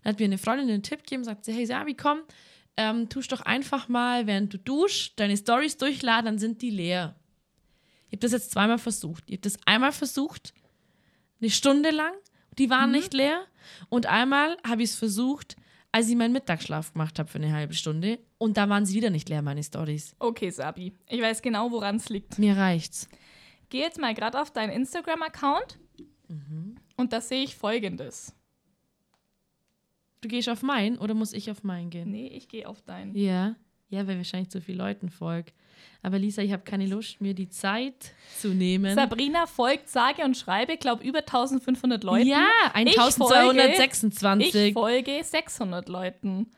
[0.03, 2.21] Da hat mir eine Freundin einen Tipp gegeben, sagt sie, hey Sabi, komm,
[2.77, 7.15] ähm, tusch doch einfach mal, während du duschst, deine Stories durchladen, dann sind die leer.
[8.09, 9.25] Ich habe das jetzt zweimal versucht.
[9.27, 10.55] Ich habe das einmal versucht,
[11.45, 12.13] eine Stunde lang,
[12.59, 13.45] die waren nicht leer.
[13.91, 15.57] Und einmal habe ich es versucht,
[15.93, 18.19] als ich meinen Mittagsschlaf gemacht habe für eine halbe Stunde.
[18.39, 20.15] Und da waren sie wieder nicht leer, meine Stories.
[20.19, 20.93] okay, Sabi.
[21.09, 22.39] Ich weiß genau, woran es liegt.
[22.39, 23.09] Mir reicht's.
[23.69, 25.79] Geh jetzt mal gerade auf deinen Instagram-Account
[26.29, 26.77] Mhm.
[26.97, 28.35] und da sehe ich folgendes.
[30.23, 32.11] Du gehst auf meinen oder muss ich auf meinen gehen?
[32.11, 33.15] Nee, ich gehe auf deinen.
[33.15, 33.57] Ja,
[33.91, 35.53] ja, weil wahrscheinlich zu viele Leuten folgt.
[36.03, 38.95] Aber Lisa, ich habe keine Lust, mir die Zeit zu nehmen.
[38.95, 42.27] Sabrina folgt sage und schreibe, glaube über 1500 Leuten.
[42.27, 44.55] ja, Ich 1226.
[44.55, 46.51] Ich folge 600 Leuten.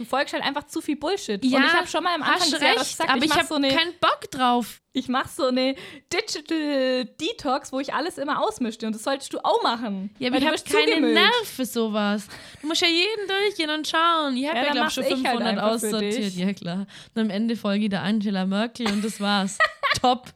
[0.00, 1.44] Du folgst halt einfach zu viel Bullshit.
[1.44, 3.28] ja, und ich habe schon mal am Anfang des Jahres recht, gesagt, aber ich, ich
[3.28, 4.80] mache habe so, eine- keinen Bock drauf.
[4.94, 5.74] ich mach so eine
[6.10, 8.86] Digital Detox, wo ich alles immer ausmischte.
[8.86, 10.08] Und das solltest du auch machen.
[10.18, 11.14] Ja, aber ich du habe keine zugemüllt.
[11.14, 12.28] Nerv für sowas.
[12.62, 14.34] Du musst ja jeden durchgehen und schauen.
[14.38, 16.32] Ich habe Ja, ja, glaube schon ich halt 500 einfach für aussortiert.
[16.32, 16.86] Ja, klar.
[17.14, 19.58] Und am Ende folge ich der Angela Merkel und das war's.
[20.00, 20.28] Top.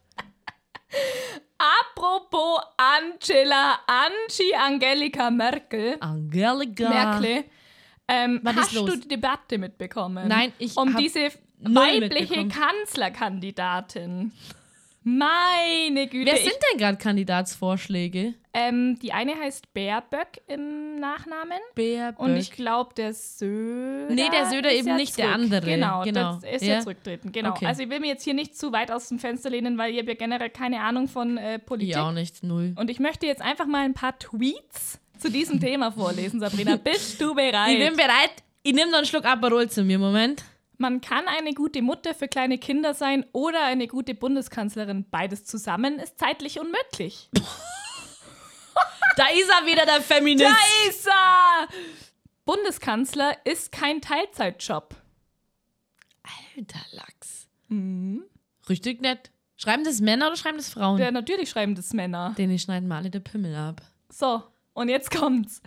[1.58, 5.96] Apropos Angela, Angie Angelika Merkel.
[6.00, 6.88] Angelika.
[6.88, 7.44] Merkel.
[8.08, 10.28] Ähm, hast du die Debatte mitbekommen?
[10.28, 12.48] Nein, ich Um diese weibliche.
[12.48, 14.32] Kanzlerkandidatin.
[15.06, 16.30] Meine Güte.
[16.32, 18.34] Wer sind denn gerade Kandidatsvorschläge?
[18.56, 21.58] ähm, die eine heißt Baerböck im Nachnamen.
[21.74, 24.14] Bär, Und ich glaube, der Söder.
[24.14, 25.34] Nee, der Söder eben ja nicht, der zurück.
[25.42, 25.66] andere.
[25.66, 26.36] Genau, Genau.
[26.36, 26.74] der ist Ja.
[26.76, 27.32] ja zurücktreten.
[27.32, 27.50] Genau.
[27.50, 27.66] Okay.
[27.66, 29.98] Also, ich will mir jetzt hier nicht zu weit aus dem Fenster lehnen, weil ihr
[29.98, 31.90] habt ja generell keine Ahnung von äh, Politik.
[31.90, 32.74] ich auch nicht, null.
[32.76, 36.76] Und ich möchte jetzt einfach mal ein paar Tweets zu diesem Thema vorlesen, Sabrina.
[36.84, 37.70] Bist du bereit?
[37.70, 38.42] Ich bin bereit.
[38.62, 39.98] Ich nehme noch einen Schluck Aperol zu mir.
[39.98, 40.44] Moment.
[40.76, 45.06] Man kann eine gute Mutter für kleine Kinder sein oder eine gute Bundeskanzlerin.
[45.10, 47.30] Beides zusammen ist zeitlich unmöglich.
[49.16, 50.44] Da ist er wieder, der Feminist.
[50.44, 51.68] Da ist er!
[52.44, 54.96] Bundeskanzler ist kein Teilzeitjob.
[56.56, 57.46] Alter Lachs.
[58.68, 59.30] Richtig nett.
[59.56, 60.98] Schreiben das Männer oder schreiben das Frauen?
[60.98, 62.34] Ja, natürlich schreiben das Männer.
[62.36, 63.82] Denen schneiden mal alle der Pimmel ab.
[64.10, 64.42] So,
[64.74, 65.62] und jetzt kommt's.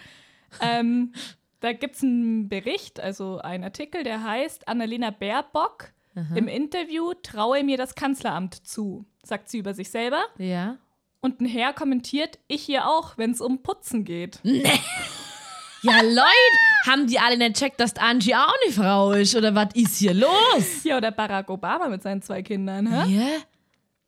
[0.62, 1.13] ähm,
[1.60, 5.91] da gibt's einen Bericht, also einen Artikel, der heißt Annalena Baerbock
[6.34, 10.24] im Interview traue mir das Kanzleramt zu, sagt sie über sich selber.
[10.39, 10.78] Ja.
[11.22, 14.39] Und ein Herr kommentiert, ich hier auch, wenn es um Putzen geht.
[15.84, 19.36] Ja, Leute, haben die alle nicht checkt, dass Angie auch eine Frau ist?
[19.36, 20.84] Oder was ist hier los?
[20.84, 22.88] Ja, oder Barack Obama mit seinen zwei Kindern.
[22.88, 23.15] Hä?
[23.15, 23.28] Ja?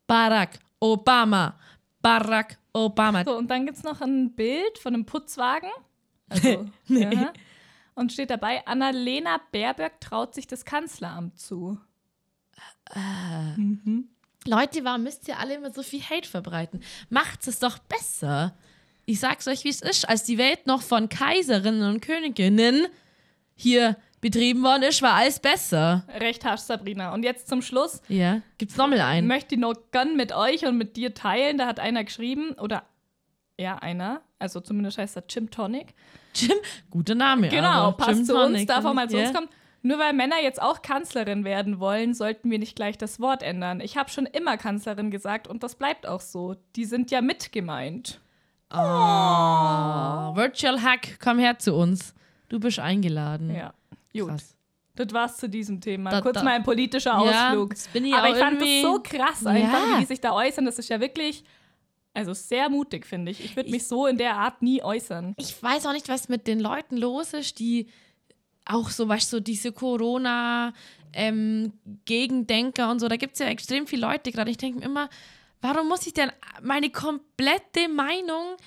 [0.08, 1.54] Barack Obama.
[2.02, 3.24] Barack Obama.
[3.24, 5.70] So, und dann gibt's noch ein Bild von einem Putzwagen.
[6.32, 7.34] Also, ja.
[7.96, 11.80] Und steht dabei, Annalena Baerbock traut sich das Kanzleramt zu.
[14.46, 16.82] Leute, warum müsst ihr alle immer so viel Hate verbreiten?
[17.10, 18.56] Macht es doch besser.
[19.06, 20.08] Ich sag's euch, wie es ist.
[20.08, 22.86] Als die Welt noch von Kaiserinnen und Königinnen
[23.56, 26.04] hier betrieben worden ist, war alles besser.
[26.20, 27.14] Recht hast, Sabrina.
[27.14, 29.28] Und jetzt zum Schluss Ja, gibt's nochmal einen.
[29.28, 31.58] möchte ich noch gern mit euch und mit dir teilen.
[31.58, 32.84] Da hat einer geschrieben, oder
[33.58, 35.94] ja, einer, also zumindest heißt er Jim Tonic.
[36.34, 36.58] Jim,
[36.90, 37.50] guter Name.
[37.50, 39.28] Genau, aber passt Gin zu uns, Tonic, darf auch mal zu ja.
[39.28, 39.50] uns kommen.
[39.82, 43.80] Nur weil Männer jetzt auch Kanzlerin werden wollen, sollten wir nicht gleich das Wort ändern.
[43.80, 46.56] Ich habe schon immer Kanzlerin gesagt und das bleibt auch so.
[46.76, 48.20] Die sind ja mit gemeint.
[48.72, 48.76] Oh,
[50.36, 52.14] Virtual Hack, komm her zu uns.
[52.50, 53.56] Du bist eingeladen.
[53.56, 53.74] Ja,
[54.14, 54.28] gut.
[54.30, 54.56] Krass.
[54.96, 56.10] Das war's zu diesem Thema.
[56.12, 57.74] Da- Kurz da- mal ein politischer Ja, Ausflug.
[57.94, 59.96] bin ich Aber ich fand das so krass einfach, Ja.
[59.96, 60.66] wie die sich da äußern.
[60.66, 61.44] Das ist ja wirklich,
[62.14, 63.44] also sehr mutig, finde ich.
[63.44, 65.36] Ich würde mich so in der Art nie äußern.
[65.38, 67.88] Ich weiß auch nicht, was mit den Leuten los ist, die
[68.66, 70.74] auch so, weißt du, so diese Corona-
[71.14, 74.52] ähm, und so, da gibt es ja extrem viele Leute gerade.
[74.52, 75.10] Ich denke mir immer,
[75.62, 78.58] warum muss ich denn meine komplette Meinung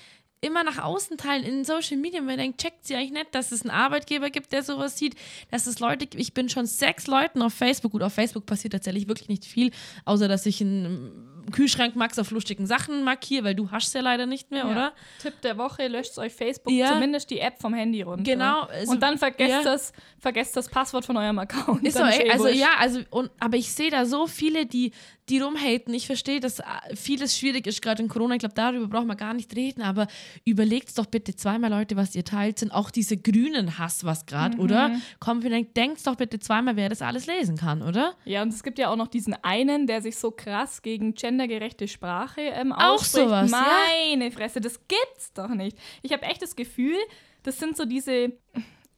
[0.43, 2.21] immer nach außen teilen in Social Media?
[2.21, 5.15] Man denkt, checkt sie eigentlich nicht, dass es einen Arbeitgeber gibt, der sowas sieht,
[5.51, 6.21] dass es Leute gibt.
[6.21, 7.93] Ich bin schon sechs Leuten auf Facebook.
[7.93, 9.71] Gut, auf Facebook passiert tatsächlich wirklich nicht viel,
[10.05, 14.25] außer dass ich einen Kühlschrank Max auf lustigen Sachen markiere, weil du hast ja leider
[14.25, 14.93] nicht mehr, oder?
[15.21, 16.89] Tipp der Woche, löscht euch Facebook, Ja.
[16.93, 18.23] zumindest die App vom Handy runter.
[18.23, 19.63] Genau, also- und dann vergesst, ja.
[19.63, 21.83] das, vergesst das Passwort von eurem Account.
[21.83, 24.91] Ist Dann ey, eh also ja, also und aber ich sehe da so viele, die
[25.29, 25.93] die rumhaten.
[25.93, 26.63] Ich verstehe, dass äh,
[26.95, 28.33] vieles schwierig ist gerade in Corona.
[28.35, 29.81] Ich glaube, darüber braucht man gar nicht reden.
[29.81, 30.07] Aber
[30.43, 32.59] überlegt doch bitte zweimal, Leute, was ihr teilt.
[32.59, 34.61] Sind auch diese grünen Hass was gerade, Mhm.
[34.63, 34.91] oder?
[35.19, 38.15] Kommt denkt, denkt doch bitte zweimal, wer das alles lesen kann, oder?
[38.25, 41.87] Ja, und es gibt ja auch noch diesen einen, der sich so krass gegen gendergerechte
[41.87, 43.25] Sprache ähm, Auch ausspricht.
[43.27, 43.65] sowas, ja.
[44.09, 45.77] Meine Fresse, das gibt's doch nicht.
[46.01, 46.97] Ich habe echt das Gefühl,
[47.43, 48.31] das sind so diese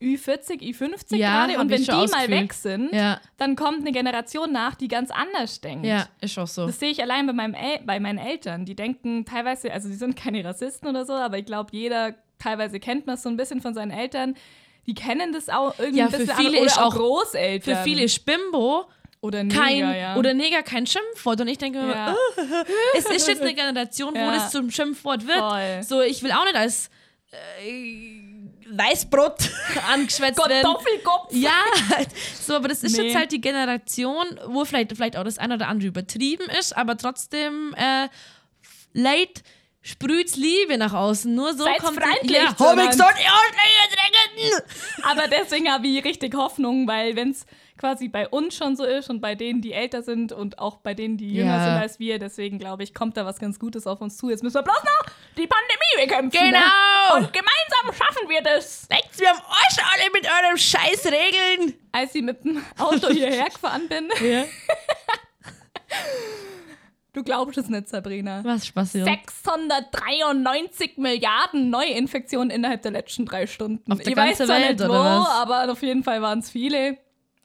[0.00, 1.58] Ü40, Ü50 Ja, gerade.
[1.60, 2.30] Und wenn die schon mal ausgefühlt.
[2.30, 5.86] weg sind, Ja, dann kommt eine Generation nach, die ganz anders denkt.
[5.86, 6.66] ja, ist auch so.
[6.66, 8.66] Das sehe ich allein bei, meinem El bei meinen Eltern.
[8.66, 12.78] Die denken teilweise, also die sind keine Rassisten oder so, aber ich glaube, jeder, teilweise
[12.78, 14.34] kennt man so ein bisschen von seinen Eltern.
[14.86, 17.76] Die kennen das auch irgendwie Ja, ein für bisschen viele andere- oder ist auch- Großeltern.
[17.76, 18.84] Für viele ist Bimbo
[19.20, 20.16] oder Neger, kein ja.
[20.16, 22.14] oder Neger kein Schimpfwort und ich denke mir, ja.
[22.96, 24.32] es ist jetzt eine Generation, wo Ja.
[24.34, 25.38] das zum Schimpfwort wird.
[25.38, 25.82] Voll.
[25.82, 26.90] So, ich will auch nicht als
[27.64, 28.20] äh,
[28.70, 29.36] Weißbrot
[29.92, 30.62] angeschwätzt werden.
[30.62, 31.32] Kartoffelkopf.
[31.32, 31.64] Ja,
[32.40, 33.06] so, aber das ist Nee.
[33.08, 36.96] jetzt halt die Generation, wo vielleicht, vielleicht auch das eine oder andere übertrieben ist, aber
[36.96, 38.08] trotzdem äh,
[38.92, 39.42] leid
[39.82, 41.32] sprüht's Liebe nach außen.
[41.32, 44.58] Nur so Seid kommt freundlich ja, hab ich gesagt, ja!
[45.04, 47.46] Aber deswegen habe ich richtig Hoffnung, weil wenn es
[47.78, 50.94] quasi bei uns schon so ist und bei denen, die älter sind und auch bei
[50.94, 51.64] denen, die jünger Ja.
[51.64, 54.30] sind als wir, deswegen glaube ich, kommt da was ganz Gutes auf uns zu.
[54.30, 56.38] Jetzt müssen wir bloß noch die Pandemie bekämpfen.
[56.38, 57.16] Genau.
[57.16, 58.88] Und gemeinsam schaffen wir das.
[58.90, 61.74] Leckt's mir am Arsch alle mit euren scheiß Regeln!
[61.92, 64.44] Als ich mit dem Auto hierher gefahren bin, Ja.
[67.12, 68.42] du glaubst es nicht, Sabrina.
[68.44, 69.06] Was passiert?
[69.06, 73.90] 693 Milliarden Neuinfektionen innerhalb der letzten drei Stunden.
[73.92, 76.50] Auf der ich weiß ganzen zwar Welt, nicht wo, aber auf jeden Fall waren es
[76.50, 76.98] viele.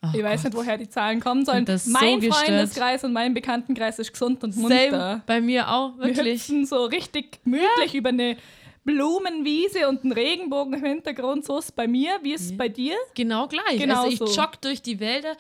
[0.04, 0.54] Oh ich weiß Gott.
[0.54, 1.66] nicht, woher die Zahlen kommen sollen.
[1.66, 2.46] so mein gestört.
[2.48, 4.90] Freundeskreis und mein Bekanntenkreis ist gesund und munter.
[4.90, 6.42] Same, bei mir auch, Wir wirklich.
[6.42, 8.36] hüpfen so richtig gemütlich über eine
[8.84, 11.46] Blumenwiese und einen Regenbogen im Hintergrund.
[11.46, 12.18] So ist es bei mir.
[12.24, 12.96] Wie ist es bei dir?
[13.14, 13.78] Genau gleich.
[13.78, 14.42] Genau also ich so.
[14.42, 15.38] jogge durch die Wälder.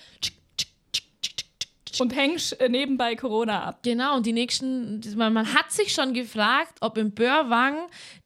[1.99, 3.79] Und hängst äh, nebenbei Corona ab.
[3.83, 7.75] Genau, und die nächsten, man, man hat sich schon gefragt, ob im Börwang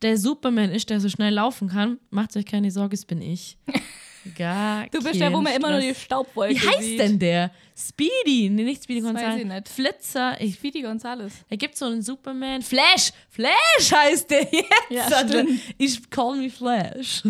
[0.03, 1.99] der Superman ist, der so schnell laufen kann.
[2.11, 3.57] Macht euch keine Sorge, es bin ich.
[4.37, 5.93] Gar Du bist ja, wo man immer nur die.
[5.93, 6.99] Staubwolke Wie heißt sieht.
[6.99, 7.51] denn der?
[7.77, 8.49] Speedy.
[8.49, 9.41] Nee, nicht Speedy Das weiß Gonzales.
[9.41, 9.69] ich nicht.
[9.69, 10.41] Flitzer.
[10.41, 11.33] Ich, Speedy Gonzales.
[11.49, 12.61] da gibt so einen Superman.
[12.61, 13.11] Flash!
[13.29, 14.65] Flash heißt der jetzt.
[14.89, 15.59] Ja, stimmt.
[15.77, 17.23] ich call me Flash.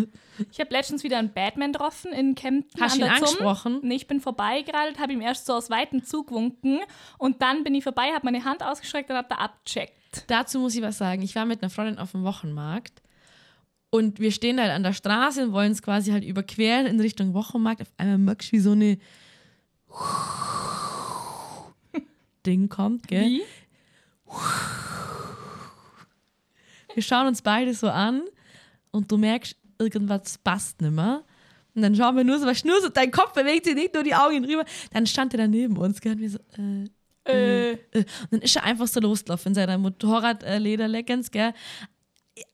[0.52, 3.80] Ich habe letztens wieder einen Batman getroffen in Kempten Hast du ihn der angesprochen?
[3.82, 6.80] Nee, ich bin vorbeigeradelt, habe ihm erst so aus Weitem zugewunken
[7.18, 9.94] und dann bin ich vorbei, habe meine Hand ausgestreckt und habe da abcheckt.
[10.26, 11.22] Dazu muss ich was sagen.
[11.22, 13.00] Ich war mit einer Freundin auf dem Wochenmarkt
[13.96, 17.34] und wir stehen halt an der Straße und wollen es quasi halt überqueren in Richtung
[17.34, 17.82] Wochenmarkt.
[17.82, 18.98] Auf einmal merkst du, wie so eine
[22.44, 23.24] Ding kommt, gell?
[23.24, 23.42] Wie?
[26.94, 28.22] Wir schauen uns beide so an
[28.90, 31.22] und du merkst, irgendwas passt nicht mehr.
[31.74, 34.02] Und dann schauen wir nur so, was nur so, dein Kopf bewegt sich nicht nur
[34.02, 34.64] die Augen rüber.
[34.92, 36.12] Dann stand er da neben uns, gell?
[36.12, 36.88] Und wir so, äh,
[37.26, 37.76] Äh, äh.
[37.94, 41.52] Und dann ist er einfach so losgelaufen in seiner Motorrad-Lederleggings, gell?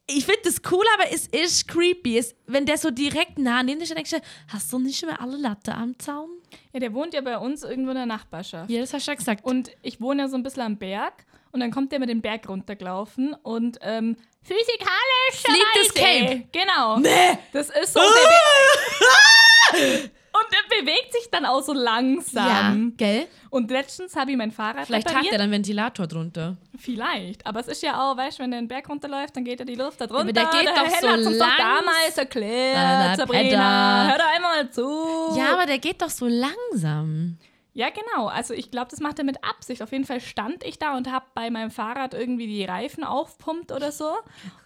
[0.07, 2.19] Ich finde das cool, aber es ist creepy.
[2.19, 5.09] Es, wenn der so direkt nah neben dir steht, denkst du, hast du nicht schon
[5.09, 6.31] mal alle Latte am Zaun?
[6.73, 8.71] ja, der wohnt ja bei uns irgendwo in der Nachbarschaft.
[8.71, 9.45] Ja, das hast du ja gesagt.
[9.45, 12.23] Und ich wohne ja so ein bisschen am Berg und dann kommt der mit dem
[12.23, 14.93] Berg runtergelaufen und ähm, physikalisch
[15.33, 16.45] Fliegt das Cape?
[16.53, 16.99] Genau.
[16.99, 17.39] Nee.
[17.53, 18.01] Das ist so.
[18.01, 18.07] Und
[20.53, 22.95] der bewegt sich dann auch so ja, langsam.
[22.97, 23.27] gell?
[23.51, 25.33] Und letztens habe ich mein Fahrrad Vielleicht hat repariert.
[25.33, 26.57] er dann Ventilator drunter.
[26.79, 27.47] Vielleicht.
[27.47, 29.65] Aber es ist ja auch, weißt du, wenn der den Berg runterläuft, dann geht ja
[29.65, 30.23] die Luft da drunter.
[30.23, 34.09] aber der geht doch Henner so langs- damals erklärt, Ah, na, Sabrina.
[34.11, 35.37] Hör doch einmal mal zu.
[35.39, 37.39] Ja, aber der geht doch so langsam.
[37.75, 38.27] Ja, genau.
[38.27, 39.83] Also ich glaube, das macht er mit Absicht.
[39.83, 43.73] Auf jeden Fall stand ich da und habe bei meinem Fahrrad irgendwie die Reifen aufpumpt
[43.73, 44.11] oder so.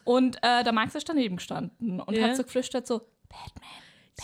[0.04, 2.24] Und äh, der Max ist daneben gestanden und Ja.
[2.28, 3.70] hat so geflüstert so, Batman.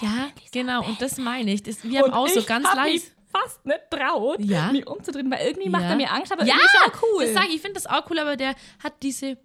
[0.00, 0.84] Ja, genau.
[0.86, 1.62] Und das meine ich.
[1.62, 3.06] Das, wir haben und auch so ganz leise.
[3.30, 4.72] fast nicht traut, Ja.
[4.72, 5.90] mich umzudrehen, weil irgendwie macht Ja.
[5.90, 7.24] er mir Angst, aber Ja, irgendwie ist er cool.
[7.24, 9.36] Das sage ich, ich finde das auch cool, aber der hat diese.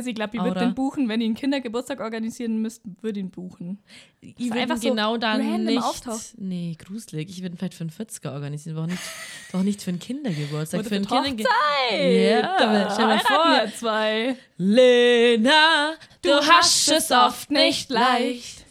[0.00, 3.30] Also ich glaube, ich würde den buchen, wenn ich einen Kindergeburtstag organisieren müsste, würde ihn
[3.30, 3.78] buchen.
[4.22, 5.82] Ich würde einfach so genau dann random nicht.
[5.82, 6.34] auftaucht.
[6.38, 7.28] Nee, gruselig.
[7.28, 9.02] Ich würde ihn vielleicht für einen 40er organisieren, doch nicht,
[9.52, 10.80] doch nicht für einen Kindergeburtstag.
[10.80, 13.72] Oder für einen für die Kinderge Ja, aber stell dir vor.
[13.78, 14.36] zwei.
[14.56, 18.64] Lena, du hast es oft nicht leicht,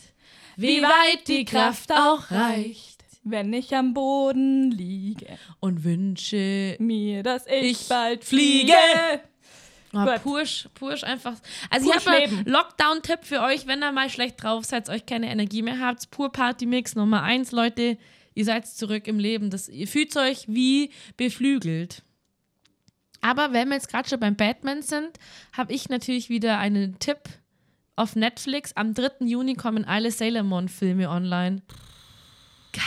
[0.56, 2.98] wie weit die Kraft auch reicht.
[3.24, 5.28] Wenn ich am Boden liege,
[5.60, 6.76] Und wünsche.
[6.80, 8.72] mir, dass ich, Ich bald fliege.
[8.74, 9.22] fliege.
[9.94, 10.22] Oh, Gut.
[10.24, 11.36] Pursch, Pursch einfach.
[11.70, 15.06] Also Pursch ich habe einen Lockdown-Tipp für euch, wenn ihr mal schlecht drauf seid, euch
[15.06, 16.12] keine Energie mehr habt.
[16.12, 17.98] Pur Party Mix Nummer eins, Leute.
[18.36, 19.50] Ihr seid zurück im Leben.
[19.50, 22.04] Das, ihr fühlt euch wie beflügelt.
[23.22, 25.18] Aber wenn wir jetzt gerade schon beim Batman sind,
[25.54, 27.18] habe ich natürlich wieder einen Tipp
[27.96, 28.74] auf Netflix.
[28.76, 29.26] Am 3.
[29.26, 31.62] Juni kommen alle Sailor Moon-Filme online.
[32.72, 32.84] Geil.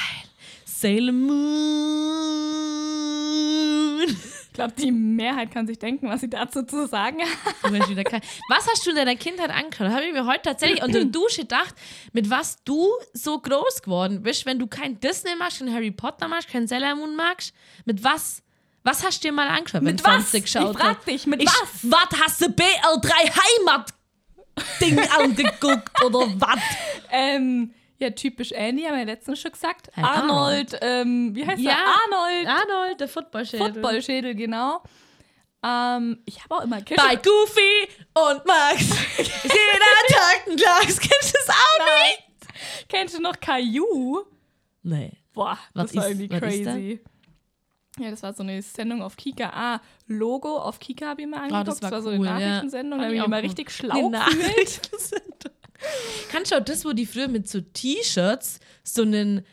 [0.65, 2.72] Sailor Moon.
[4.53, 7.21] Ich glaube, die Mehrheit kann sich denken, was sie dazu zu sagen
[7.63, 7.71] hat.
[7.71, 7.71] Du
[8.05, 9.89] kein- Was hast du in deiner Kindheit angeschaut?
[9.89, 11.75] Habe ich mir heute tatsächlich unter der Dusche gedacht,
[12.13, 16.29] mit was du so groß geworden bist, wenn du kein Disney magst, kein Harry Potter
[16.29, 17.55] magst, kein Sailor Moon magst.
[17.87, 18.43] Mit was?
[18.83, 20.13] Was hast du dir mal angeschaut, wenn Mit du was?
[20.31, 21.91] Fernsehen geschaut Ich frag dich, mit ich, was?
[21.91, 23.95] Was hast du BL3 Heimat
[24.83, 26.59] Ding angeguckt oder was?
[27.11, 29.89] Ähm, ja, typisch Andy, haben wir letztens schon gesagt.
[29.95, 31.71] Hey, Arnold, ähm, wie heißt Ja.
[31.73, 31.79] er?
[32.19, 32.47] Arnold.
[32.49, 33.73] Arnold, der Footballschädel.
[33.73, 34.83] Footballschädel, genau.
[35.65, 37.17] Ähm, ich habe auch immer Bei Kirche.
[37.23, 38.81] Goofy und Max.
[39.19, 40.99] jeder Tag ein Glas.
[40.99, 42.89] Kennst du das auch nicht?
[42.89, 44.23] Kennst du noch Caillou?
[44.83, 45.13] Nee.
[45.33, 47.01] Boah, Was das war ist- irgendwie was ist crazy.
[47.99, 49.51] Ja, das war so eine Sendung auf Kika.
[49.55, 51.61] Ah, Logo auf Kika habe ich mir angeguckt.
[51.61, 52.33] Ah, das war so cool, eine ja.
[52.49, 52.99] Nachrichtensendung.
[52.99, 53.43] Da Fand habe ich ich auch immer cool.
[53.43, 54.81] richtig schlau gefühlt.
[56.31, 59.45] Kannst du auch das, wo die früher mit so T-Shirts so einen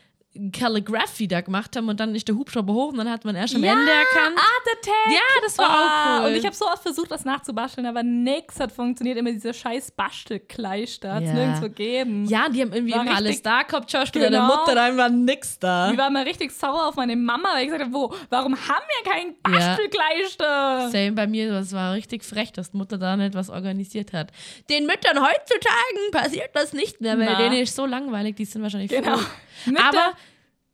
[0.52, 3.56] Calligraphy da gemacht haben und dann ist der Hubschrauber hoch und dann hat man erst
[3.56, 4.36] am Ja, Ende erkannt.
[4.38, 5.12] Art Attack.
[5.12, 6.30] Ja, das war auch cool.
[6.30, 9.18] Und ich habe so oft versucht, das nachzubasteln, aber nix hat funktioniert.
[9.18, 11.14] Immer dieser scheiß Bastelkleisch da.
[11.14, 11.34] Hat es Ja.
[11.34, 12.24] nirgendwo gegeben.
[12.26, 13.90] Ja, die haben irgendwie War immer alles da gehabt.
[13.90, 14.46] Schauspieler Genau.
[14.48, 15.90] der Mutter, da war nix da.
[15.90, 18.84] Ich war mal richtig sauer auf meine Mama, weil ich gesagt habe, wo, warum haben
[19.02, 20.88] wir kein Bastelkleisch da?
[20.90, 24.30] Same bei mir, das war richtig frech, dass die Mutter da nicht was organisiert hat.
[24.68, 27.38] Den Müttern heutzutage passiert das nicht mehr, weil Na.
[27.38, 29.16] denen ist so langweilig, die sind wahrscheinlich Genau.
[29.16, 29.26] froh.
[29.66, 30.16] Mütter- Aber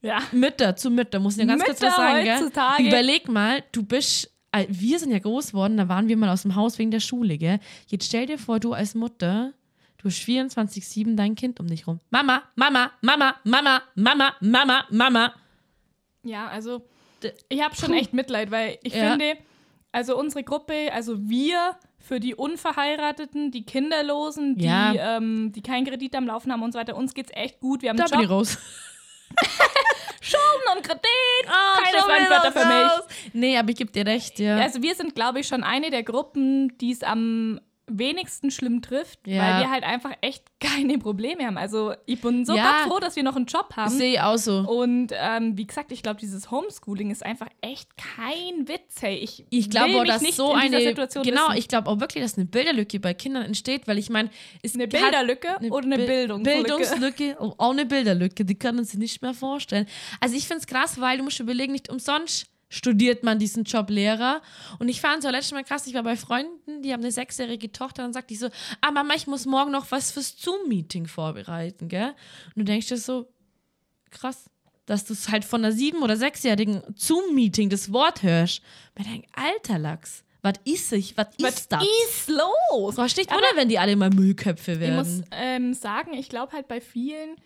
[0.03, 0.19] Ja.
[0.33, 2.37] Mütter zu Mütter, muss ich ja ganz kurz Mütter was sagen, gell?
[2.37, 2.83] heutzutage.
[2.89, 6.43] Überleg mal, du bist, äh, wir sind ja groß geworden, da waren wir mal aus
[6.43, 7.59] dem Haus wegen der Schule, gell?
[7.89, 9.53] Jetzt stell dir vor, du als Mutter,
[9.99, 12.01] du hast 24-7 dein Kind um dich rum.
[12.11, 15.35] Mama, Mama, Mama, Mama, Mama, Mama, Mama.
[16.23, 16.83] Ja, also
[17.49, 19.11] ich habe schon echt Mitleid, weil ich Ja.
[19.11, 19.37] finde,
[19.93, 25.17] also unsere Gruppe, also wir für die Unverheirateten, die Kinderlosen, die, Ja.
[25.17, 27.83] ähm, die keinen Kredit am Laufen haben und so weiter, uns geht's echt gut.
[27.83, 28.39] Wir haben Da einen bin ich Job.
[28.39, 28.59] raus.
[30.21, 31.49] Schulden und Kredit.
[31.49, 33.33] Ah, Keine Fremdwörter für mich.
[33.33, 34.57] Nee, aber ich gebe dir recht, ja.
[34.59, 39.21] Also wir sind, glaube ich, schon eine der Gruppen, die es am wenigsten schlimm trifft,
[39.27, 39.43] Ja.
[39.43, 41.57] weil wir halt einfach echt keine Probleme haben.
[41.57, 42.85] Also ich bin so Ja.
[42.89, 43.91] froh, dass wir noch einen Job haben.
[43.91, 44.59] Sehe ich auch so.
[44.61, 49.01] Und ähm, wie gesagt, ich glaube, dieses Homeschooling ist einfach echt kein Witz.
[49.03, 50.81] Hey, ich Ich glaube dass nicht so eine.
[50.81, 51.59] Situation Genau, wissen.
[51.59, 54.31] ich glaube auch wirklich, dass eine Bilderlücke bei Kindern entsteht, weil ich meine,
[54.63, 56.63] es Eine Bilderlücke oder eine Bi- Bildungslücke?
[56.65, 59.87] Bildungslücke, auch eine Bilderlücke, die kann man sich nicht mehr vorstellen.
[60.21, 63.91] Also ich finde es krass, weil du musst überlegen, nicht umsonst studiert man diesen Job
[63.91, 64.43] Lehrer.
[64.79, 67.13] Und ich fand es auch letztes Mal krass, ich war bei Freunden, die haben eine
[67.13, 68.49] sechsjährige Tochter und sagt die so,
[68.81, 72.09] ah Mama, ich muss morgen noch was fürs Zoom-Meeting vorbereiten, gell?
[72.55, 73.29] Und du denkst dir so,
[74.11, 74.51] krass,
[74.87, 78.63] dass du es halt von einer sieben- oder sechsjährigen Zoom-Meeting das Wort hörst.
[78.97, 81.83] Man denkt, alter Lachs, was ist ich, was Was ist das?
[81.83, 82.97] ist los?
[82.97, 84.97] Nicht wundern, wenn die alle mal Müllköpfe Ich werden.
[84.97, 87.37] muss ähm, sagen, ich glaube halt bei vielen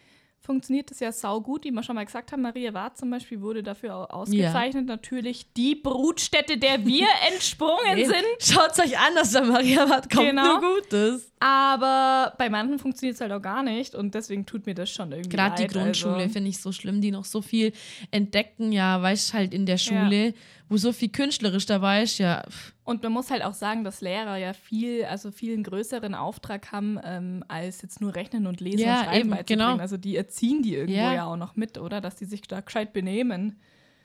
[0.43, 2.43] funktioniert das ja sau gut, wie wir schon mal gesagt haben.
[2.43, 4.87] Maria Ward zum Beispiel wurde dafür au- ausgezeichnet.
[4.87, 8.25] Natürlich die Brutstätte, der wir entsprungen sind.
[8.41, 10.61] Schaut euch an, dass der Maria was kommt Genau.
[10.61, 11.31] nur Gutes.
[11.39, 15.13] Aber bei manchen funktioniert es halt auch gar nicht und deswegen tut mir das schon
[15.13, 15.69] irgendwie Gerade die.
[15.73, 17.73] Grundschule Also, finde ich so schlimm, die noch so viel
[18.11, 20.35] entdecken, ja, weißt halt in der Schule,
[20.71, 22.43] wo so viel künstlerisch dabei ist, ja.
[22.85, 26.73] und man muss halt auch sagen, dass Lehrer ja viel, also viel einen größeren Auftrag
[26.73, 29.69] haben, ähm, als jetzt nur Rechnen und Lesen Ja, und Schreiben eben, beizubringen.
[29.73, 29.77] genau.
[29.83, 31.13] Also die erziehen die irgendwo Ja.
[31.13, 31.25] ja.
[31.27, 32.01] auch noch mit, oder?
[32.01, 33.59] Dass die sich da gescheit benehmen.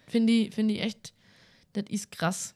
[0.08, 1.14] Finde ich, find ich echt,
[1.74, 2.56] das ist krass.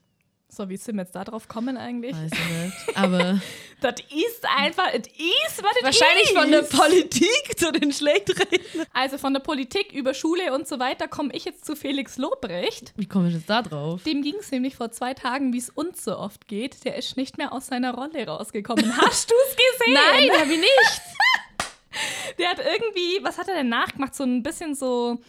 [0.52, 2.16] So, wie sind wir jetzt da drauf kommen eigentlich?
[2.16, 2.98] Weiß ich nicht.
[2.98, 3.40] Aber
[3.82, 6.38] Das ist einfach, es ist, was es wahrscheinlich ist.
[6.38, 8.48] von der Politik zu den Schlechteren.
[8.94, 12.94] Also von der Politik über Schule und so weiter komme ich jetzt zu Felix Lobrecht.
[12.98, 14.04] Wie komme ich jetzt da drauf?
[14.04, 16.84] Dem ging es nämlich vor zwei Tagen, wie es uns so oft geht.
[16.84, 18.98] Der ist nicht mehr aus seiner Rolle rausgekommen.
[19.02, 19.94] Hast du es gesehen?
[19.94, 21.02] Nein, hab ich nicht.
[22.38, 24.14] Der hat irgendwie, was hat er denn nachgemacht?
[24.16, 25.20] So ein bisschen so.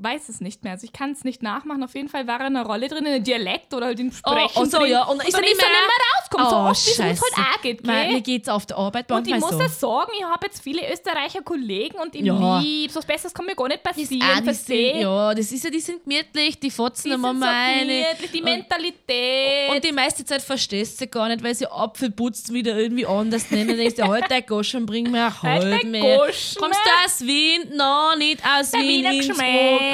[0.00, 0.74] Weiß es nicht mehr.
[0.74, 1.82] Also ich kann es nicht nachmachen.
[1.82, 4.12] Auf jeden Fall war er in einer Rolle drin, in einem Dialekt oder halt in
[4.12, 4.50] Sprechen.
[4.54, 4.90] oh, so, drin.
[4.92, 5.02] ja.
[5.04, 6.50] Und ist er nicht mehr- nicht mehr rausgekommen.
[6.50, 8.20] so Oh, oft, wie es uns halt auch geht, Mir, mir gell?
[8.22, 9.58] geht's auf der Arbeit bei Und ich muss so.
[9.58, 12.58] das sagen, ich habe jetzt viele Österreicher Kollegen und ich Ja.
[12.60, 12.90] lieb.
[12.90, 14.08] So was Besseres kann mir gar nicht Ah, passieren.
[14.10, 15.00] die sind, versteh?
[15.00, 17.86] ja, das ist ja, die sind gemütlich, die fotzen Die immer sind so meine.
[18.04, 19.70] gemütlich, die Und- Mentalität.
[19.70, 23.76] Und die meiste Zeit verstehst du gar nicht, weil sie Apfelputzen wieder irgendwie anders nennen.
[23.76, 26.16] Denkst du, halt der Goschen, bring mir ein der mehr.
[26.18, 26.60] Goschen.
[26.60, 27.70] Kommst du aus Wien?
[27.74, 29.38] No, nicht aus Der Wien, Wiener Innsbruck.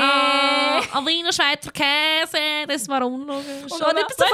[0.01, 3.45] Ah, ein Wiener Schweizer Käse, das war unlogisch.
[3.71, 4.29] Und dann- du dann-.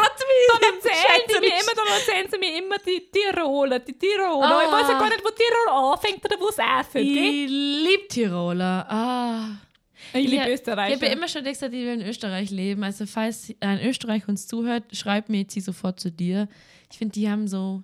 [0.51, 4.47] Dann erzählen die mir immer, dann erzählen sie mir immer die Tiroler, die Tiroler.
[4.47, 4.63] Ah.
[4.65, 7.05] Ich weiß ja gar nicht, wo Tirol anfängt oder wo es aufhört.
[7.05, 8.87] Ich liebe Tiroler.
[8.89, 9.49] Ah.
[10.13, 10.91] Ich liebe Ja, Österreich.
[10.91, 12.83] Ich habe ja immer schon gesagt, ich will in Österreich leben.
[12.83, 16.49] Also falls ein Österreich uns zuhört, schreibt mir jetzt sie sofort zu dir.
[16.91, 17.83] Ich finde, die haben so,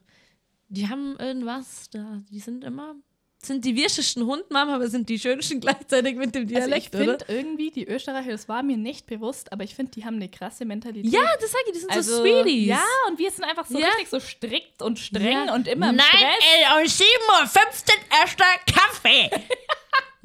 [0.69, 2.97] die haben irgendwas, da, die sind immer,
[3.47, 7.15] sind die wirschesten Hundmama, aber sind die schönsten gleichzeitig mit dem also ich Dialekt, finde
[7.15, 7.29] oder?
[7.29, 10.65] irgendwie, die Österreicher, das war mir nicht bewusst, aber ich finde, die haben eine krasse
[10.65, 11.13] Mentalität.
[11.13, 12.69] Ja, das sage ich, die sind also, so Sweeties.
[12.69, 13.87] Ja, und wir sind einfach so Ja.
[13.89, 15.55] richtig so strikt und streng Ja.
[15.55, 16.23] und immer im Nein, Stress.
[16.55, 19.31] ey, um 7.15 Uhr erster Kaffee.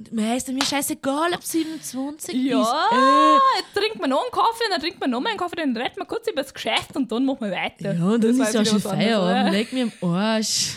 [0.09, 2.43] Mir ist mir scheißegal, ob 27 ist.
[2.49, 5.95] Ja, jetzt trinkt man noch einen Kaffee, dann trinkt man noch einen Kaffee, dann redet
[5.97, 7.91] man kurz über das Geschäft und dann machen wir weiter.
[7.91, 7.97] Äh.
[7.97, 9.41] Ja, und dann Das ist ja schon ich Feierabend.
[9.43, 9.51] oder?
[9.51, 10.73] Leg mir im Arsch.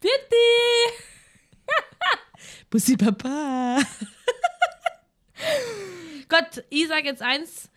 [0.00, 0.14] Bitte!
[2.70, 3.78] Bussi Papa.
[6.28, 7.68] Gott, ich sage jetzt eins.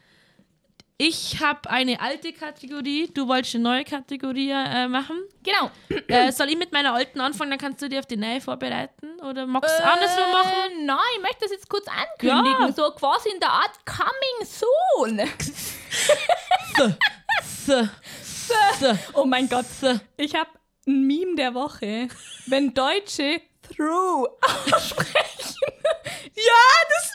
[0.97, 5.23] Ich habe eine alte Kategorie, du wolltest eine neue Kategorie äh, machen.
[5.41, 5.71] Genau.
[6.07, 9.19] Äh, soll ich mit meiner alten anfangen, dann kannst du dir auf die neue vorbereiten?
[9.21, 10.71] Oder magst du es andersrum machen?
[10.79, 12.67] Äh, nein, ich möchte das jetzt kurz ankündigen.
[12.67, 12.71] Ja.
[12.71, 15.21] So quasi in der Art Coming Soon.
[16.77, 16.93] So,
[18.79, 19.65] so, Oh mein Gott.
[19.81, 19.99] so.
[20.15, 20.51] Ich habe
[20.87, 22.07] ein Meme der Woche.
[22.45, 25.55] Wenn Deutsche through aussprechen.
[26.35, 27.13] ja, das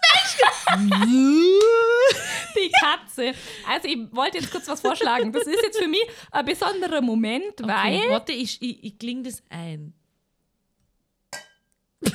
[2.57, 3.35] Die Katze.
[3.69, 5.33] Also ich wollte jetzt kurz was vorschlagen.
[5.33, 9.23] Das ist jetzt für mich ein besonderer Moment, Okay, weil warte, ich, ich, ich kling
[9.25, 9.95] das ein.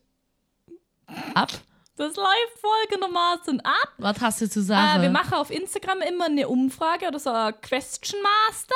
[1.36, 1.51] Ab.
[1.95, 3.93] Das läuft folgendermaßen ab.
[3.99, 4.99] Was hast du zu sagen?
[4.99, 8.73] Äh, wir machen auf Instagram immer eine Umfrage oder so ein Question Master.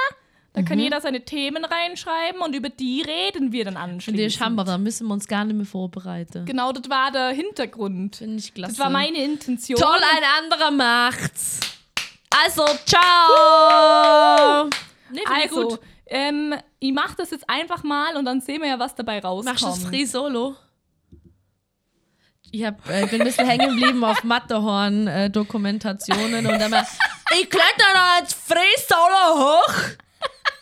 [0.53, 0.65] Da Mhm.
[0.65, 4.39] kann jeder seine Themen reinschreiben und über die reden wir dann anschließend.
[4.43, 6.45] haben wir, da müssen wir uns gar nicht mehr vorbereiten.
[6.45, 8.17] Genau, das war der Hintergrund.
[8.17, 8.73] Finde ich klasse.
[8.73, 9.79] Das war meine Intention.
[9.79, 11.59] Toll, ein anderer macht's.
[12.45, 14.69] Also, ciao.
[15.11, 15.79] Nee, Also, gut.
[16.07, 19.61] ähm, ich mache das jetzt einfach mal und dann sehen wir ja, was dabei rauskommt.
[19.61, 20.55] Machst du das free solo?
[22.51, 26.85] Ich hab, äh, bin ein bisschen hängen geblieben auf Matterhorn-Dokumentationen und dann mal,
[27.33, 29.73] ich kletter da jetzt Fräsauler hoch,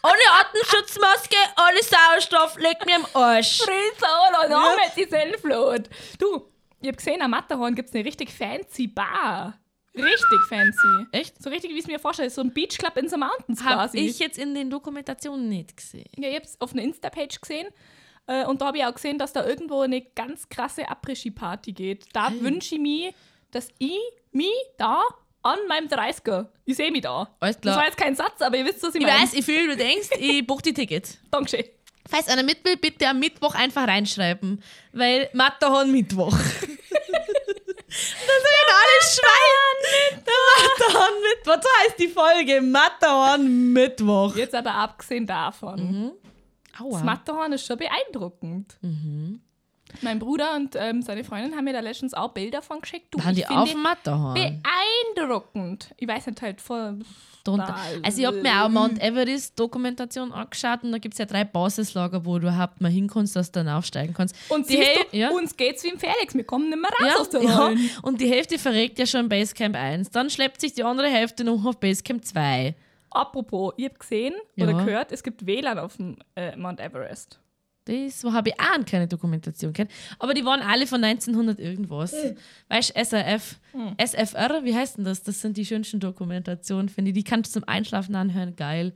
[0.04, 3.60] ohne Atemschutzmaske, ohne Sauerstoff, leg mir im Arsch.
[3.60, 5.90] Frisauer, noch mit die Senflot.
[6.20, 6.48] Du,
[6.82, 9.54] ich hab gesehen, am Matterhorn gibt's eine richtig fancy Bar.
[9.98, 11.06] Richtig fancy.
[11.12, 11.42] Echt?
[11.42, 12.30] So richtig, wie ich es mir vorstelle.
[12.30, 13.98] So ein Beachclub in the Mountains Hab quasi.
[14.00, 16.06] ich jetzt in den Dokumentationen nicht gesehen.
[16.18, 17.68] Ja, ich hab's auf einer Insta-Page gesehen.
[18.28, 22.06] Äh, und da habe ich auch gesehen, dass da irgendwo eine ganz krasse Après-Ski-Party geht.
[22.14, 23.12] Da wünsche ich mir,
[23.52, 23.98] dass ich
[24.32, 25.02] mich da
[25.44, 27.30] an meinem 30er, ich sehe mich da.
[27.40, 27.78] Alles Das klar.
[27.78, 29.22] war jetzt kein Satz, aber ihr wisst, was ich, Ich meine.
[29.22, 31.20] weiß, ich fühle, du denkst, ich buch die Tickets.
[31.32, 31.66] Dankeschön.
[32.10, 34.62] Falls einer mit will, bitte am Mittwoch einfach reinschreiben.
[34.92, 36.36] Weil Matterhorn Mittwoch.
[36.38, 38.56] das sind
[40.26, 41.62] Der Matterhorn Mittwoch.
[41.64, 42.62] So heißt die Folge.
[42.62, 44.36] Matterhorn Mittwoch.
[44.36, 46.14] Jetzt aber abgesehen davon.
[46.72, 47.04] Das Aua.
[47.04, 48.78] Matterhorn ist schon beeindruckend.
[48.82, 49.42] Mhm.
[50.02, 53.08] Mein Bruder und ähm, seine Freundin haben mir da letztens auch Bilder von geschickt.
[53.12, 54.34] Du, ich die auf dem Matterhorn?
[55.16, 55.94] beeindruckend.
[55.98, 57.00] Ich weiß nicht, halt voll.
[57.44, 57.76] Drunter.
[58.02, 61.44] Also ich habe mir auch Mount Everest Dokumentation angeschaut und da gibt es ja drei
[61.44, 64.36] Basislager, wo du überhaupt mal hinkommst, dass du dann aufsteigen kannst.
[64.50, 65.30] Und die siehst Häl- du, ja.
[65.30, 66.34] uns geht's wie im Felix.
[66.34, 67.90] Wir kommen nicht mehr raus Ja, aus der ja, Rollen.
[68.02, 70.10] und die Hälfte verregt ja schon Basecamp 1.
[70.10, 72.74] Dann schleppt sich die andere Hälfte noch auf Basecamp 2.
[73.12, 74.66] Apropos, ihr habt gesehen Ja.
[74.68, 77.40] oder gehört, es gibt WLAN auf dem äh, Mount Everest.
[77.86, 79.92] Das habe ich auch keine Dokumentation kennt.
[80.20, 82.14] Aber die waren alle von 1900 irgendwas.
[82.68, 83.56] Weißt du, SRF,
[84.04, 85.22] SFR, wie heißt denn das?
[85.24, 87.16] Das sind die schönsten Dokumentationen, finde ich.
[87.16, 88.94] Die kannst du zum Einschlafen anhören, geil.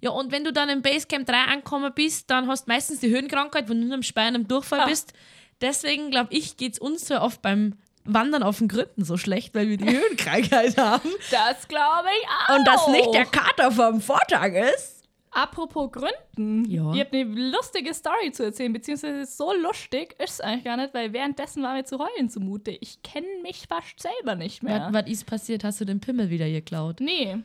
[0.00, 3.10] Ja, und wenn du dann im Basecamp 3 angekommen bist, dann hast du meistens die
[3.10, 4.86] Höhenkrankheit, wo du nur am Spein am Durchfall Ah.
[4.86, 5.12] bist.
[5.60, 9.54] Deswegen, glaube ich, geht es uns so oft beim Wandern auf den Gründen so schlecht,
[9.54, 11.08] weil wir die Höhenkrankheit haben.
[11.30, 12.56] Das glaube ich auch.
[12.58, 15.01] Und das nicht der Kater vom Vortag ist.
[15.34, 16.70] Apropos Gründen.
[16.70, 16.92] Ja.
[16.92, 20.92] Ihr habt eine lustige Story zu erzählen, beziehungsweise so lustig ist es eigentlich gar nicht,
[20.92, 22.70] weil währenddessen war mir zu heulen zumute.
[22.70, 24.88] Ich kenne mich fast selber nicht mehr.
[24.92, 25.64] Was, was ist passiert?
[25.64, 27.00] Hast du den Pimmel wieder geklaut?
[27.00, 27.38] Nee,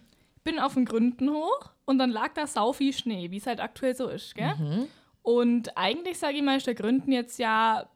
[0.43, 3.61] bin auf den Gründen hoch und dann lag da sau viel Schnee, wie es halt
[3.61, 4.53] aktuell so ist, gell?
[4.55, 4.88] Mhm.
[5.21, 7.89] Und eigentlich, sage ich mal, ist der Gründen jetzt ja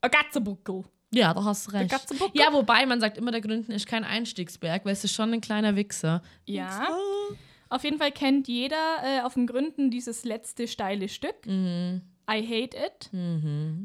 [0.00, 0.84] ein Gatzebuckel.
[1.10, 1.90] Ja, da hast du recht.
[2.34, 5.40] Ja, wobei man sagt immer, der Gründen ist kein Einstiegsberg, weil es ist schon ein
[5.40, 6.22] kleiner Wichser.
[6.44, 6.86] Ja.
[7.70, 11.46] Auf jeden Fall kennt jeder äh, auf dem Gründen dieses letzte steile Stück.
[11.46, 12.02] Mhm.
[12.30, 13.10] I hate it.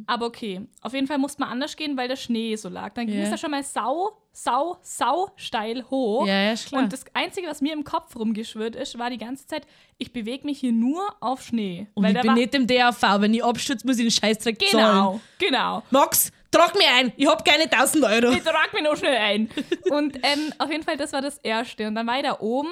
[0.05, 2.93] Aber okay, auf jeden Fall musste man anders gehen, weil der Schnee so lag.
[2.93, 3.23] Dann ging Ja.
[3.23, 6.27] es da schon mal sau, sau, sau steil hoch.
[6.27, 6.83] Ja, ja, klar.
[6.83, 9.65] Und das Einzige, was mir im Kopf rumgeschwirrt ist, war die ganze Zeit,
[9.97, 11.87] ich bewege mich hier nur auf Schnee.
[11.93, 14.71] Und weil ich bin nicht im DAV, wenn ich abstürze, muss ich den Scheißdreck zahlen.
[14.87, 15.83] Genau, genau.
[15.91, 18.33] Max, trag mir ein, ich hab keine 1000 Euro.
[18.33, 19.49] Ich trag mich noch schnell ein.
[19.89, 21.87] Und ähm, auf jeden Fall, das war das Erste.
[21.87, 22.67] Und dann war ich da oben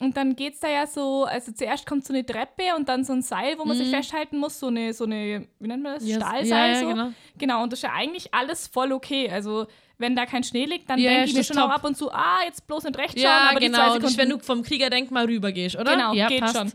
[0.00, 3.14] und dann geht's da ja so, also zuerst kommt so eine Treppe und dann so
[3.14, 6.02] ein Seil, wo man sich festhalten muss, so eine, so eine, wie nennt man das?
[6.02, 6.08] Mhm.
[6.10, 6.88] Ja, Stahlseil ja, ja, so.
[6.88, 7.12] genau.
[7.38, 9.30] genau, und das ist ja eigentlich alles voll okay.
[9.30, 9.66] Also
[9.98, 11.70] wenn da kein Schnee liegt, dann Ja, denke ich mir schon top.
[11.70, 13.86] auch ab und zu, ah, jetzt bloß nicht recht schauen, Ja, aber die zwei genau.
[13.92, 15.92] Sekunden, ist, wenn du vom Kriegerdenkmal rüber gehst, oder?
[15.92, 16.56] Genau, ja, geht passt.
[16.58, 16.72] schon.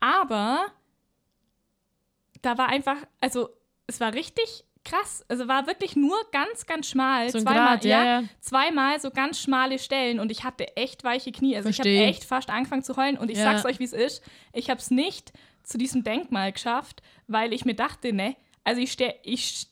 [0.00, 0.66] Aber
[2.40, 3.50] da war einfach, also
[3.86, 5.24] es war richtig krass.
[5.28, 7.30] Also war wirklich nur ganz, ganz schmal.
[7.30, 8.24] So zweimal, Grat, ja, ja.
[8.40, 11.56] zweimal so ganz schmale Stellen und ich hatte echt weiche Knie.
[11.56, 11.98] Also ich Versteh.
[11.98, 13.44] habe echt fast angefangen zu heulen und ich Ja.
[13.44, 14.22] sag's euch, wie es ist.
[14.52, 18.92] Ich habe es nicht zu diesem Denkmal geschafft, weil ich mir dachte, ne, also ich
[18.92, 19.66] stehe, ich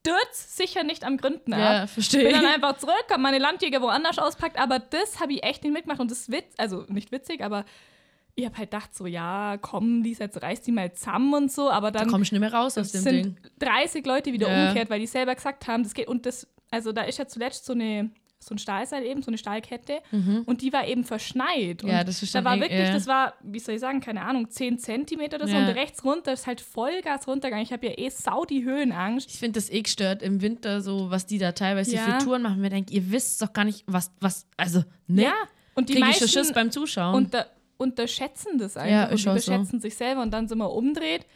[0.00, 1.90] stürz sicher nicht am Gründen Ja, ab.
[1.90, 2.24] verstehe.
[2.24, 5.72] Bin dann einfach zurück, habe meine Landjäger woanders auspackt, aber das habe ich echt nicht
[5.72, 7.64] mitgemacht und das ist witz, also nicht witzig, aber
[8.36, 11.70] ich habe halt gedacht so, ja, komm, Lisa, jetzt reißt die mal zusammen und so,
[11.70, 13.36] aber Da dann kommst du nicht mehr raus aus dem sind Ding.
[13.60, 14.62] 30 Leute wieder Ja.
[14.68, 17.64] umgekehrt, weil die selber gesagt haben, das geht und das, also da ist ja zuletzt
[17.66, 18.10] so eine
[18.40, 20.00] so ein Stahlseil eben, so eine Stahlkette
[20.44, 21.82] und die war eben verschneit.
[21.82, 21.94] Und Mhm.
[21.96, 22.92] Ja, das ist da war wirklich, ja.
[22.92, 25.66] das war, wie soll ich sagen, keine Ahnung, 10 Zentimeter oder so Ja.
[25.66, 27.64] und rechts runter ist halt Vollgas runtergegangen.
[27.64, 29.30] Ich habe ja eh sau die Höhenangst.
[29.30, 32.60] Ich finde das eh gestört im Winter, so was die da teilweise für Touren machen.
[32.62, 35.22] Wir denken, ihr wisst doch gar nicht, was, was, also, ne?
[35.22, 35.32] Ja,
[35.74, 37.14] und die Krieg ich schon meisten Schiss beim Zuschauen.
[37.14, 37.46] unter,
[37.76, 39.78] unterschätzen das einfach Ja, und ist schon so.
[39.78, 41.26] sich selber und dann sind wir umdreht.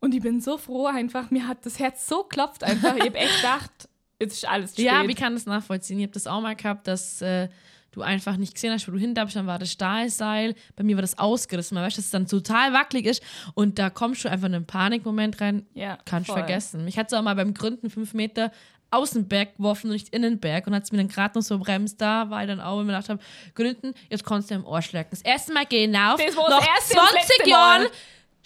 [0.00, 2.94] Und ich bin so froh einfach, mir hat das Herz so klopft einfach.
[2.96, 3.88] ich habe echt gedacht,
[4.20, 4.84] jetzt ist alles spät.
[4.84, 5.98] Ja, ich kann das nachvollziehen.
[5.98, 7.48] Ich habe das auch mal gehabt, dass äh,
[7.92, 10.54] du einfach nicht gesehen hast, wo du hindarfst, dann war das Stahlseil.
[10.76, 11.74] Bei mir war das ausgerissen.
[11.76, 13.22] Man weiß, dass es dann total wackelig ist
[13.54, 15.64] und da kommst du einfach in einen Panikmoment rein.
[15.74, 16.36] Ja, Kannst voll.
[16.38, 16.84] vergessen.
[16.84, 18.50] Mich hat es auch mal beim Gründen fünf Meter
[18.96, 21.38] aus dem Berg geworfen und nicht in den Berg und hat es mir dann gerade
[21.38, 22.00] noch so bremst.
[22.00, 23.20] Da war ich dann auch, wenn mir gedacht habe,
[23.54, 25.10] Gründen, jetzt kannst du im Arsch lecken.
[25.10, 26.20] Das erste Mal gehen auf.
[26.24, 27.86] Das war das Nach erste und das 20 letzte Jahren.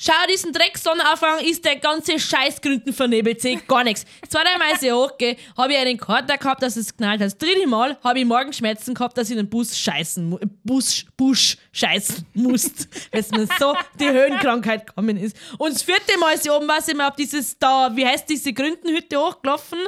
[0.01, 4.07] Schau diesen Dreck Sonnenaufgang, ist der ganze Scheiß Gründen vernebelt, sehe gar nichts.
[4.29, 7.27] Zweite Mal ist ich hochgehe, habe ich einen Kater gehabt, dass es knallt hat.
[7.27, 11.57] Das dritte Mal habe ich Morgenschmerzen gehabt, dass ich in den Bus scheißen, Bus, Busch
[11.73, 15.37] scheißen musste, weil es mir so die Höhenkrankheit gekommen ist.
[15.59, 18.29] Und das vierte Mal ist ich oben, was ich mir auf dieses da, wie heißt
[18.29, 19.81] diese Gründenhütte hochgelaufen,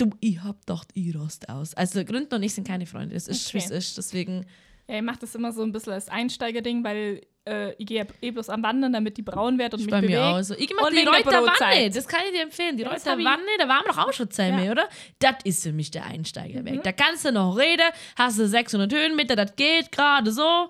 [0.00, 1.74] du, ich hab gedacht, ich rast aus.
[1.74, 3.14] Also Gründen und ich sind keine Freunde.
[3.14, 3.54] Es ist, Okay.
[3.58, 3.98] wie es ist.
[3.98, 4.46] Deswegen,
[4.88, 8.30] Ja, ich mache das immer so ein bisschen als Einsteigerding, weil äh, ich gehe eh
[8.32, 10.22] bloß am Wandern, damit die braun wird und ist mich bei mir bewegt.
[10.22, 10.54] auch so.
[10.54, 11.46] Ich Und die wegen der Reuter Wanne.
[11.46, 11.96] Brotzeit.
[11.96, 12.76] Das kann ich dir empfehlen.
[12.76, 14.72] Die Ja, das Reuter hab ich- Wanne, da waren wir doch auch schon zusammen, Ja.
[14.72, 14.88] oder?
[15.20, 16.74] Das ist für mich der Einsteigerweg.
[16.74, 16.82] Mhm.
[16.82, 20.68] Da kannst du noch reden, hast du 600 Höhenmeter, das geht gerade so.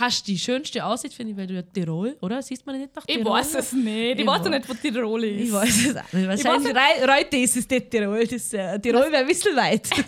[0.00, 2.40] Hast die schönste Aussicht, finde ich, weil du ja Tirol, oder?
[2.40, 3.32] Siehst man nicht nach Ich Tirol?
[3.32, 3.86] weiß es nicht.
[4.14, 4.58] Ich Ich weiß ja weiß.
[4.58, 5.40] nicht, wo Tirol ist.
[5.46, 6.28] Ich weiß es auch nicht.
[6.28, 8.24] Wahrscheinlich Reute ist es nicht Tirol.
[8.26, 9.88] Das, äh, Tirol wäre ein bisschen weit.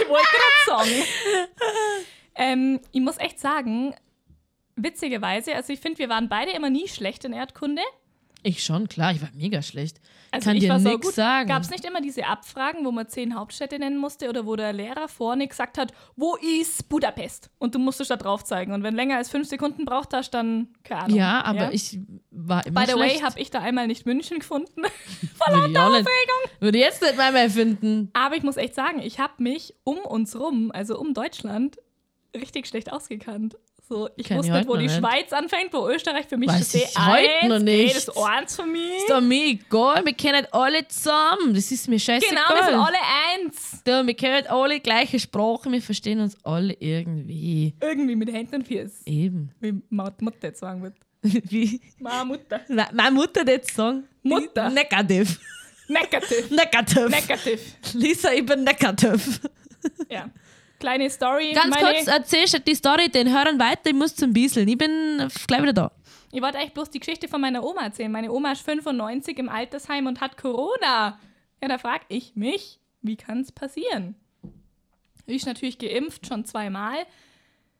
[0.00, 0.26] Ich wollte
[0.66, 1.02] gerade sagen.
[2.34, 3.94] ähm, ich muss echt sagen,
[4.76, 7.82] witzigerweise, also ich finde, wir waren beide immer nie schlecht in Erdkunde.
[8.44, 10.00] Ich schon, klar, ich war mega schlecht.
[10.30, 11.14] Also Kann ich dir gut.
[11.14, 11.48] sagen.
[11.48, 14.72] Gab es nicht immer diese Abfragen, wo man zehn Hauptstädte nennen musste oder wo der
[14.72, 17.50] Lehrer vorne gesagt hat, wo ist Budapest?
[17.58, 18.72] Und du musstest da drauf zeigen.
[18.72, 21.16] Und wenn länger als fünf Sekunden braucht hast, dann keine Ahnung.
[21.16, 21.98] Ja, aber ich
[22.30, 23.24] war immer By the way, schlecht.
[23.24, 24.82] habe ich da einmal nicht München gefunden.
[24.82, 26.08] Würde ich, auch nicht,
[26.60, 28.10] würde jetzt nicht mal mehr finden.
[28.12, 31.78] Aber ich muss echt sagen, ich habe mich um uns rum, also um Deutschland,
[32.34, 33.56] richtig schlecht ausgekannt.
[33.86, 34.96] So, ich Kenn ich wusste nicht, heute wo die nicht.
[34.96, 37.94] Schweiz anfängt, wo Österreich für mich Weiß das ich heute noch nicht.
[37.94, 38.96] Das ist eins für mich.
[38.96, 41.52] Ist doch mir egal, wir kennen alle zusammen.
[41.54, 42.34] Das ist mir scheißegal.
[42.46, 42.96] Genau, wir sind alle
[43.44, 43.82] eins.
[43.84, 47.74] Da, wir kennen alle gleiche Sprache, wir verstehen uns alle irgendwie.
[47.82, 49.02] Irgendwie mit Händen und Füßen.
[49.04, 49.50] Eben.
[49.60, 50.94] Wie Ma- Mutter jetzt sagen wird.
[51.22, 52.60] Wie Ma Mutter.
[52.68, 54.04] Me- meine Mutter das sagen?
[54.22, 54.70] Mutter.
[54.70, 55.38] Negativ.
[55.88, 56.50] Negativ.
[56.50, 57.08] Negativ.
[57.10, 57.60] Negativ.
[57.92, 59.40] Lisa, ich bin negativ.
[60.08, 60.30] Ja.
[60.78, 61.52] Kleine Story.
[61.52, 64.68] Ganz kurz, erzählst du die Story den Hörern weiter, ich muss zum Bieseln.
[64.68, 65.92] Ich bin gleich wieder da.
[66.32, 68.10] Ich wollte eigentlich bloß die Geschichte von meiner Oma erzählen.
[68.10, 71.18] Meine Oma ist 95 im Altersheim und hat Corona.
[71.62, 74.16] Ja, da frage ich mich, wie kann es passieren?
[75.26, 76.96] Ich ist natürlich geimpft, schon zweimal.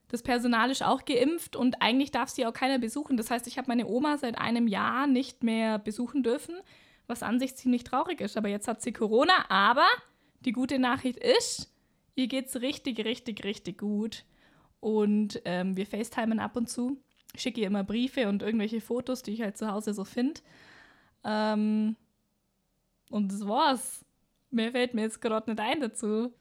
[0.08, 3.16] Das Personal ist auch geimpft und eigentlich darf sie auch keiner besuchen.
[3.16, 6.54] Das heißt, ich habe meine Oma seit einem Jahr nicht mehr besuchen dürfen,
[7.06, 8.36] was an sich ziemlich traurig ist.
[8.36, 9.50] Aber jetzt hat sie Corona.
[9.50, 9.86] Aber
[10.44, 11.73] die gute Nachricht ist,
[12.14, 14.24] ihr geht's richtig, richtig, richtig gut.
[14.80, 16.98] Und ähm, wir FaceTimen ab und zu.
[17.34, 20.40] Ich schicke ihr immer Briefe und irgendwelche Fotos, die ich halt zu Hause so finde.
[21.24, 21.96] Ähm,
[23.10, 24.04] und das war's.
[24.50, 26.32] Mehr fällt mir jetzt gerade nicht ein dazu.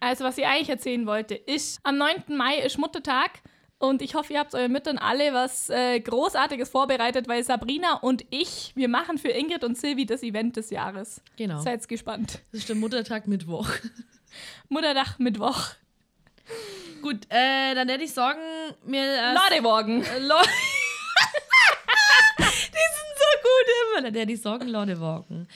[0.00, 2.24] Also, was ich eigentlich erzählen wollte, ist, am 9.
[2.36, 3.40] Mai ist Muttertag
[3.78, 8.24] und ich hoffe, ihr habt euren Müttern alle was äh, Großartiges vorbereitet, weil Sabrina und
[8.30, 11.22] ich, wir machen für Ingrid und Silvi das Event des Jahres.
[11.36, 11.60] Genau.
[11.60, 12.40] Seid gespannt.
[12.50, 13.68] Das ist der Muttertag Mittwoch.
[14.68, 15.68] Muttertag, Mittwoch.
[17.02, 18.40] Gut, äh, dann hätte ich sagen,
[18.84, 19.02] mir.
[19.02, 20.02] Äh, Ladewagen.
[20.04, 20.34] Äh, Lo-
[22.38, 24.02] die sind so gut immer.
[24.02, 25.48] Dann hätte ich sagen, Ladewagen.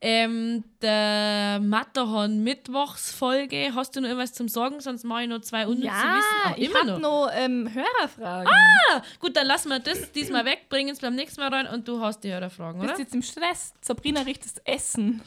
[0.00, 3.72] Ähm, der Matterhorn Mittwochsfolge.
[3.74, 4.80] Hast du noch irgendwas zum Sagen?
[4.80, 6.52] Sonst mache ich noch zwei unnütze Ja, Wissen.
[6.52, 8.52] Auch ich habe noch ähm, Hörerfragen.
[8.52, 11.88] Ah, gut, dann lassen wir das diesmal weg, bringen es beim nächsten Mal rein und
[11.88, 13.02] du hast die Hörerfragen, Bist oder?
[13.02, 13.72] jetzt im Stress.
[13.80, 15.22] Sabrina riecht das Essen.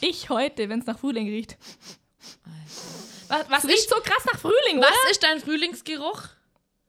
[0.00, 1.56] Ich heute, wenn es nach Frühling riecht.
[3.28, 4.88] Was, was, Es riecht so krass nach Frühling, oder?
[4.88, 6.22] was ist dein Frühlingsgeruch?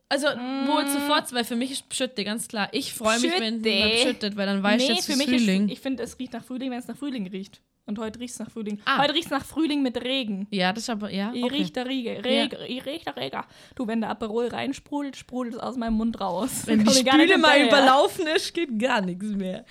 [0.09, 2.68] Also, wo jetzt sofort, weil für mich ist Pschütte, ganz klar.
[2.74, 5.28] Ich freue mich, wenn man pschüttet, weil dann weiß ich nee, jetzt für es mich
[5.30, 5.66] Frühling.
[5.68, 7.62] ist, ich finde, es riecht nach Frühling, wenn es nach Frühling riecht.
[7.86, 8.80] Und heute riecht es nach Frühling.
[8.86, 9.01] Ah.
[9.01, 10.47] Heute riecht es nach Frühling mit Regen.
[10.51, 11.32] ja, das ist aber, ja.
[11.34, 11.55] Ich Okay.
[11.55, 13.41] riech der Rege, Reg, ich riech der Regen.
[13.76, 16.49] Du, wenn der Aperol reinsprudelt, sprudelt es aus meinem Mund raus.
[16.66, 19.66] Wenn die ich Spüle mal überlaufen ist, geht gar nichts mehr.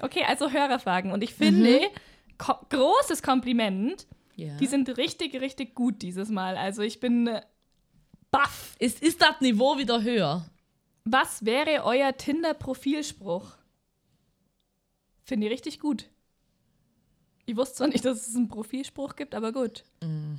[0.00, 1.10] Okay, also Hörerfragen.
[1.12, 1.86] Und ich finde, Mhm.
[2.40, 4.06] Ko großes Kompliment.
[4.36, 4.56] Ja.
[4.56, 6.56] Die sind richtig, richtig gut dieses Mal.
[6.56, 7.42] Also ich bin äh,
[8.30, 8.74] baff.
[8.78, 10.46] ist, ist das Niveau wieder höher?
[11.04, 13.46] Was wäre euer Tinder-Profilspruch?
[15.24, 16.08] Finde ich richtig gut.
[17.46, 19.84] Ich wusste zwar nicht, dass es einen Profilspruch gibt, aber gut.
[20.00, 20.36] Mm.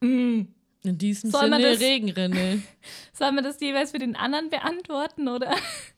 [0.00, 2.62] In diesem Soll man Sinne das- Regenrinne.
[3.12, 5.54] Sollen wir das jeweils für den anderen beantworten, oder?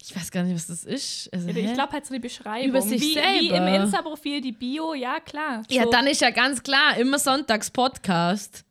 [0.00, 1.28] Ich weiß gar nicht, was das ist.
[1.34, 2.68] Also, Ich glaube halt so die Beschreibung.
[2.68, 3.74] Über sich wie, wie im selber.
[3.84, 5.62] Insta-Profil die Bio, ja klar.
[5.68, 8.64] ja, So, dann ist ja ganz klar, immer Sonntags Podcast.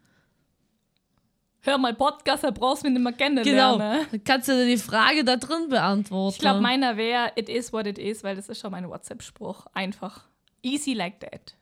[1.62, 3.44] Hör mal Podcast, da brauchst du mich nicht mehr Genau.
[3.44, 4.08] kennenlernen.
[4.10, 6.34] Dann kannst du dir die Frage da drin beantworten.
[6.36, 9.66] Ich glaube, meiner wäre It is what it is, weil das ist schon mein WhatsApp-Spruch.
[9.74, 10.24] Einfach.
[10.64, 11.56] Easy like that.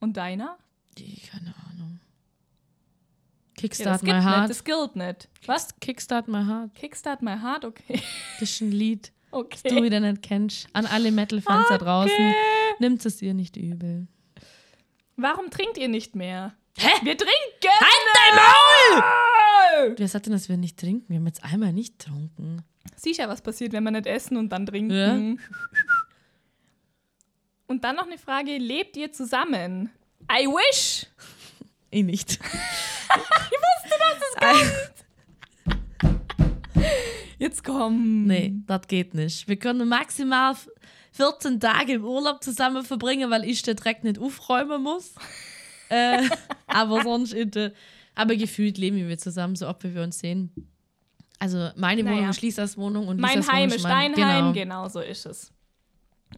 [0.00, 0.58] Und deiner?
[0.98, 1.63] Die, keine Ahnung.
[3.56, 4.50] Ja, Kickstart das my gibt nicht, heart.
[4.50, 5.28] das gilt nicht.
[5.46, 5.80] Was?
[5.80, 6.74] Kickstart my heart.
[6.74, 7.64] Kickstart my heart?
[7.64, 8.00] Okay.
[8.40, 9.58] Das ist ein Lied, Okay.
[9.62, 10.66] das du wieder nicht kennst.
[10.72, 12.34] An alle Metal-Fans da draußen.
[12.80, 14.06] Nimmt es dir nicht übel.
[15.16, 16.54] Warum trinkt ihr nicht mehr?
[16.76, 16.88] Hä?
[17.02, 17.30] Wir trinken!
[17.62, 18.34] Halt dein
[19.86, 19.94] Maul!
[19.96, 21.04] Wer sagt denn, dass wir nicht trinken?
[21.08, 22.64] Wir haben jetzt einmal nicht getrunken.
[22.96, 25.38] Siehst ja, was passiert, wenn wir nicht essen und dann trinken.
[25.38, 25.44] Ja.
[27.66, 29.90] Und dann noch eine Frage: Lebt ihr zusammen?
[30.30, 31.06] I wish!
[31.90, 32.40] Ich nicht.
[37.38, 38.24] Jetzt komm.
[38.26, 39.48] Nee, das geht nicht.
[39.48, 40.54] Wir können maximal
[41.12, 45.14] 14 Tage im Urlaub zusammen verbringen, weil ich den Dreck nicht aufräumen muss.
[45.88, 46.22] äh,
[46.66, 47.72] aber sonst, in der,
[48.14, 50.50] aber gefühlt leben wir zusammen, so oft wie wir uns sehen.
[51.38, 52.16] Also meine Naja.
[52.16, 54.80] Wohnung ist Lisas Wohnung und Mein Lisas Heim Wohnung ist mein, dein Heim, Genau.
[54.82, 55.52] genau so ist es.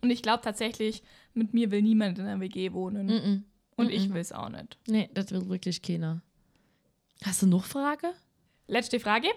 [0.03, 1.03] Und ich glaube tatsächlich,
[1.35, 3.09] mit mir will niemand in einer WG wohnen.
[3.09, 3.43] Mm-mm.
[3.77, 4.79] Und ich will es auch nicht.
[4.89, 6.23] Nee, das will wirklich keiner.
[7.25, 8.12] Hast du noch Frage?
[8.67, 9.29] Letzte Frage.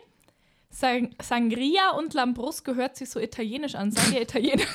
[0.69, 3.91] Sang Sangria und Lambrusco hört sich so italienisch an.
[3.91, 4.63] Seid ihr Italiener?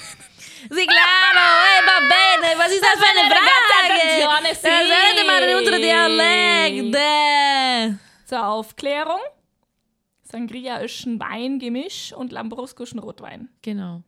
[0.70, 3.44] Sì, claro, eh, va bene, was ist das für eine Frage?
[4.48, 7.98] Das hört mal in unsere Dialekte.
[8.24, 9.20] Zur Aufklärung.
[10.22, 13.50] Sangria ist ein Weingemisch und Lambrusco ist ein Rotwein.
[13.60, 14.04] Genau.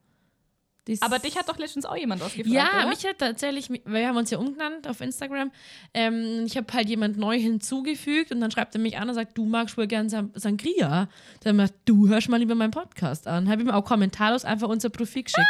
[0.87, 2.89] Dies- Aber dich hat doch letztens auch jemand was gefragt, Ja, oder?
[2.89, 5.51] mich hat tatsächlich, wir haben uns ja umgenannt auf Instagram.
[5.95, 9.37] Ähm, ich habe halt jemand neu hinzugefügt und dann schreibt er mich an und sagt,
[9.37, 11.09] du magst wohl gern Sangria.
[11.43, 13.49] Dann sagt du hörst mal lieber meinen Podcast an.
[13.49, 15.47] Habe ihm auch kommentarlos einfach unser Profil geschickt.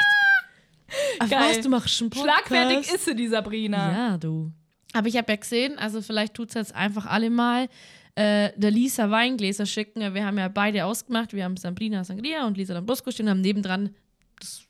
[1.19, 1.41] Ach, Geil.
[1.51, 2.47] was, du machst einen Podcast?
[2.47, 3.93] Schlagfertig ist sie, die Sabrina.
[3.93, 4.53] Ja, du.
[4.93, 7.69] Aber ich habe ja gesehen, also vielleicht tut es jetzt einfach alle mal
[8.15, 10.15] äh, der Lisa Weingläser schicken.
[10.15, 11.35] Wir haben ja beide ausgemacht.
[11.35, 13.95] Wir haben Sabrina Sangria und Lisa Lambrusco stehen und haben nebendran
[14.41, 14.63] das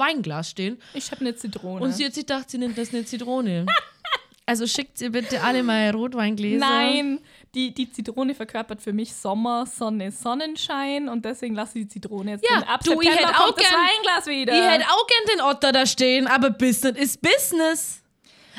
[0.00, 0.80] Weinglas stehen.
[0.94, 1.84] Ich habe eine Zitrone.
[1.84, 3.66] Und sie hat sich gedacht, sie nimmt das eine Zitrone.
[4.46, 6.58] also schickt ihr bitte alle mal Rotweingläser.
[6.58, 7.20] Nein,
[7.54, 12.32] die, die Zitrone verkörpert für mich Sommer, Sonne, Sonnenschein und deswegen lasse ich die Zitrone
[12.32, 12.68] jetzt Ja, drin.
[12.68, 14.52] Ab du, ich hätte auch gern- Weinglas wieder.
[14.52, 18.02] Ich hätte auch gern den Otter da stehen, aber Business ist Business.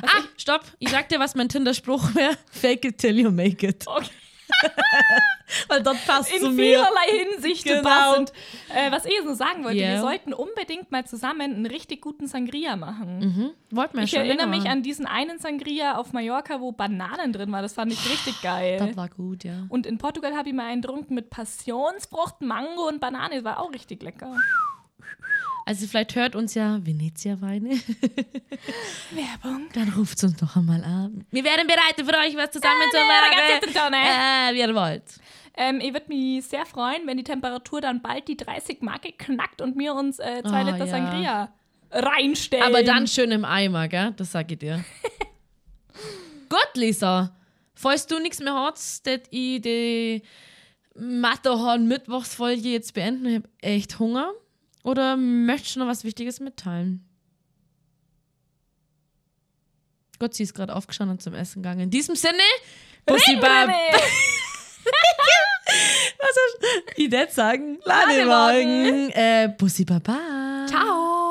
[0.03, 0.61] ah, stopp.
[0.79, 2.37] Ich sag dir, was mein Tinder-Spruch wäre.
[2.51, 3.85] Fake it till you make it.
[3.85, 4.07] Okay.
[5.67, 6.63] Weil das passt zu in mir.
[6.63, 7.81] vielerlei Hinsicht Genau.
[7.83, 8.31] passend.
[8.73, 9.89] Äh, was ich so sagen wollte, Ja.
[9.89, 13.53] wir sollten unbedingt mal zusammen einen richtig guten Sangria machen.
[13.69, 17.33] Wollten wir Ich schon erinnere länger mich an diesen einen Sangria auf Mallorca, wo Bananen
[17.33, 17.61] drin war.
[17.61, 18.77] Das fand ich richtig geil.
[18.79, 19.63] Das war gut, ja.
[19.69, 23.35] Und in Portugal habe ich mal einen getrunken mit Passionsfrucht, Mango und Banane.
[23.35, 24.35] Das war auch richtig lecker.
[25.65, 27.69] Also vielleicht hört uns ja Venezia-Weine.
[29.11, 29.67] Werbung.
[29.73, 31.25] Dann ruft uns doch einmal an.
[31.31, 33.93] Wir wären bereit, für euch was zusammen zu machen.
[33.93, 35.03] Äh, wie ihr wollt.
[35.55, 39.61] Ähm, ich würde mich sehr freuen, wenn die Temperatur dann bald die 30 Marke knackt
[39.61, 40.87] und wir uns äh, zwei Ah, Liter ja.
[40.87, 41.53] Sangria
[41.91, 42.65] reinstellen.
[42.65, 44.13] Aber dann schön im Eimer, gell?
[44.15, 44.83] Das sag ich dir.
[46.49, 47.35] Gut, Lisa.
[47.75, 50.21] Falls du nichts mehr hast, dass ich die
[50.95, 53.25] Matterhorn-Mittwochsfolge jetzt beenden.
[53.27, 54.31] Ich habe echt Hunger.
[54.83, 57.07] Oder möchtest du noch was Wichtiges mitteilen?
[60.19, 61.81] Gott, sie ist gerade aufgestanden und zum Essen gegangen.
[61.81, 62.43] In diesem Sinne,
[63.05, 63.69] Bussi Bab.
[66.19, 67.79] Was soll ich nicht sagen?
[67.83, 69.09] Ladewagen.
[69.11, 70.65] Äh, Bussi Baba.
[70.67, 71.30] Ciao.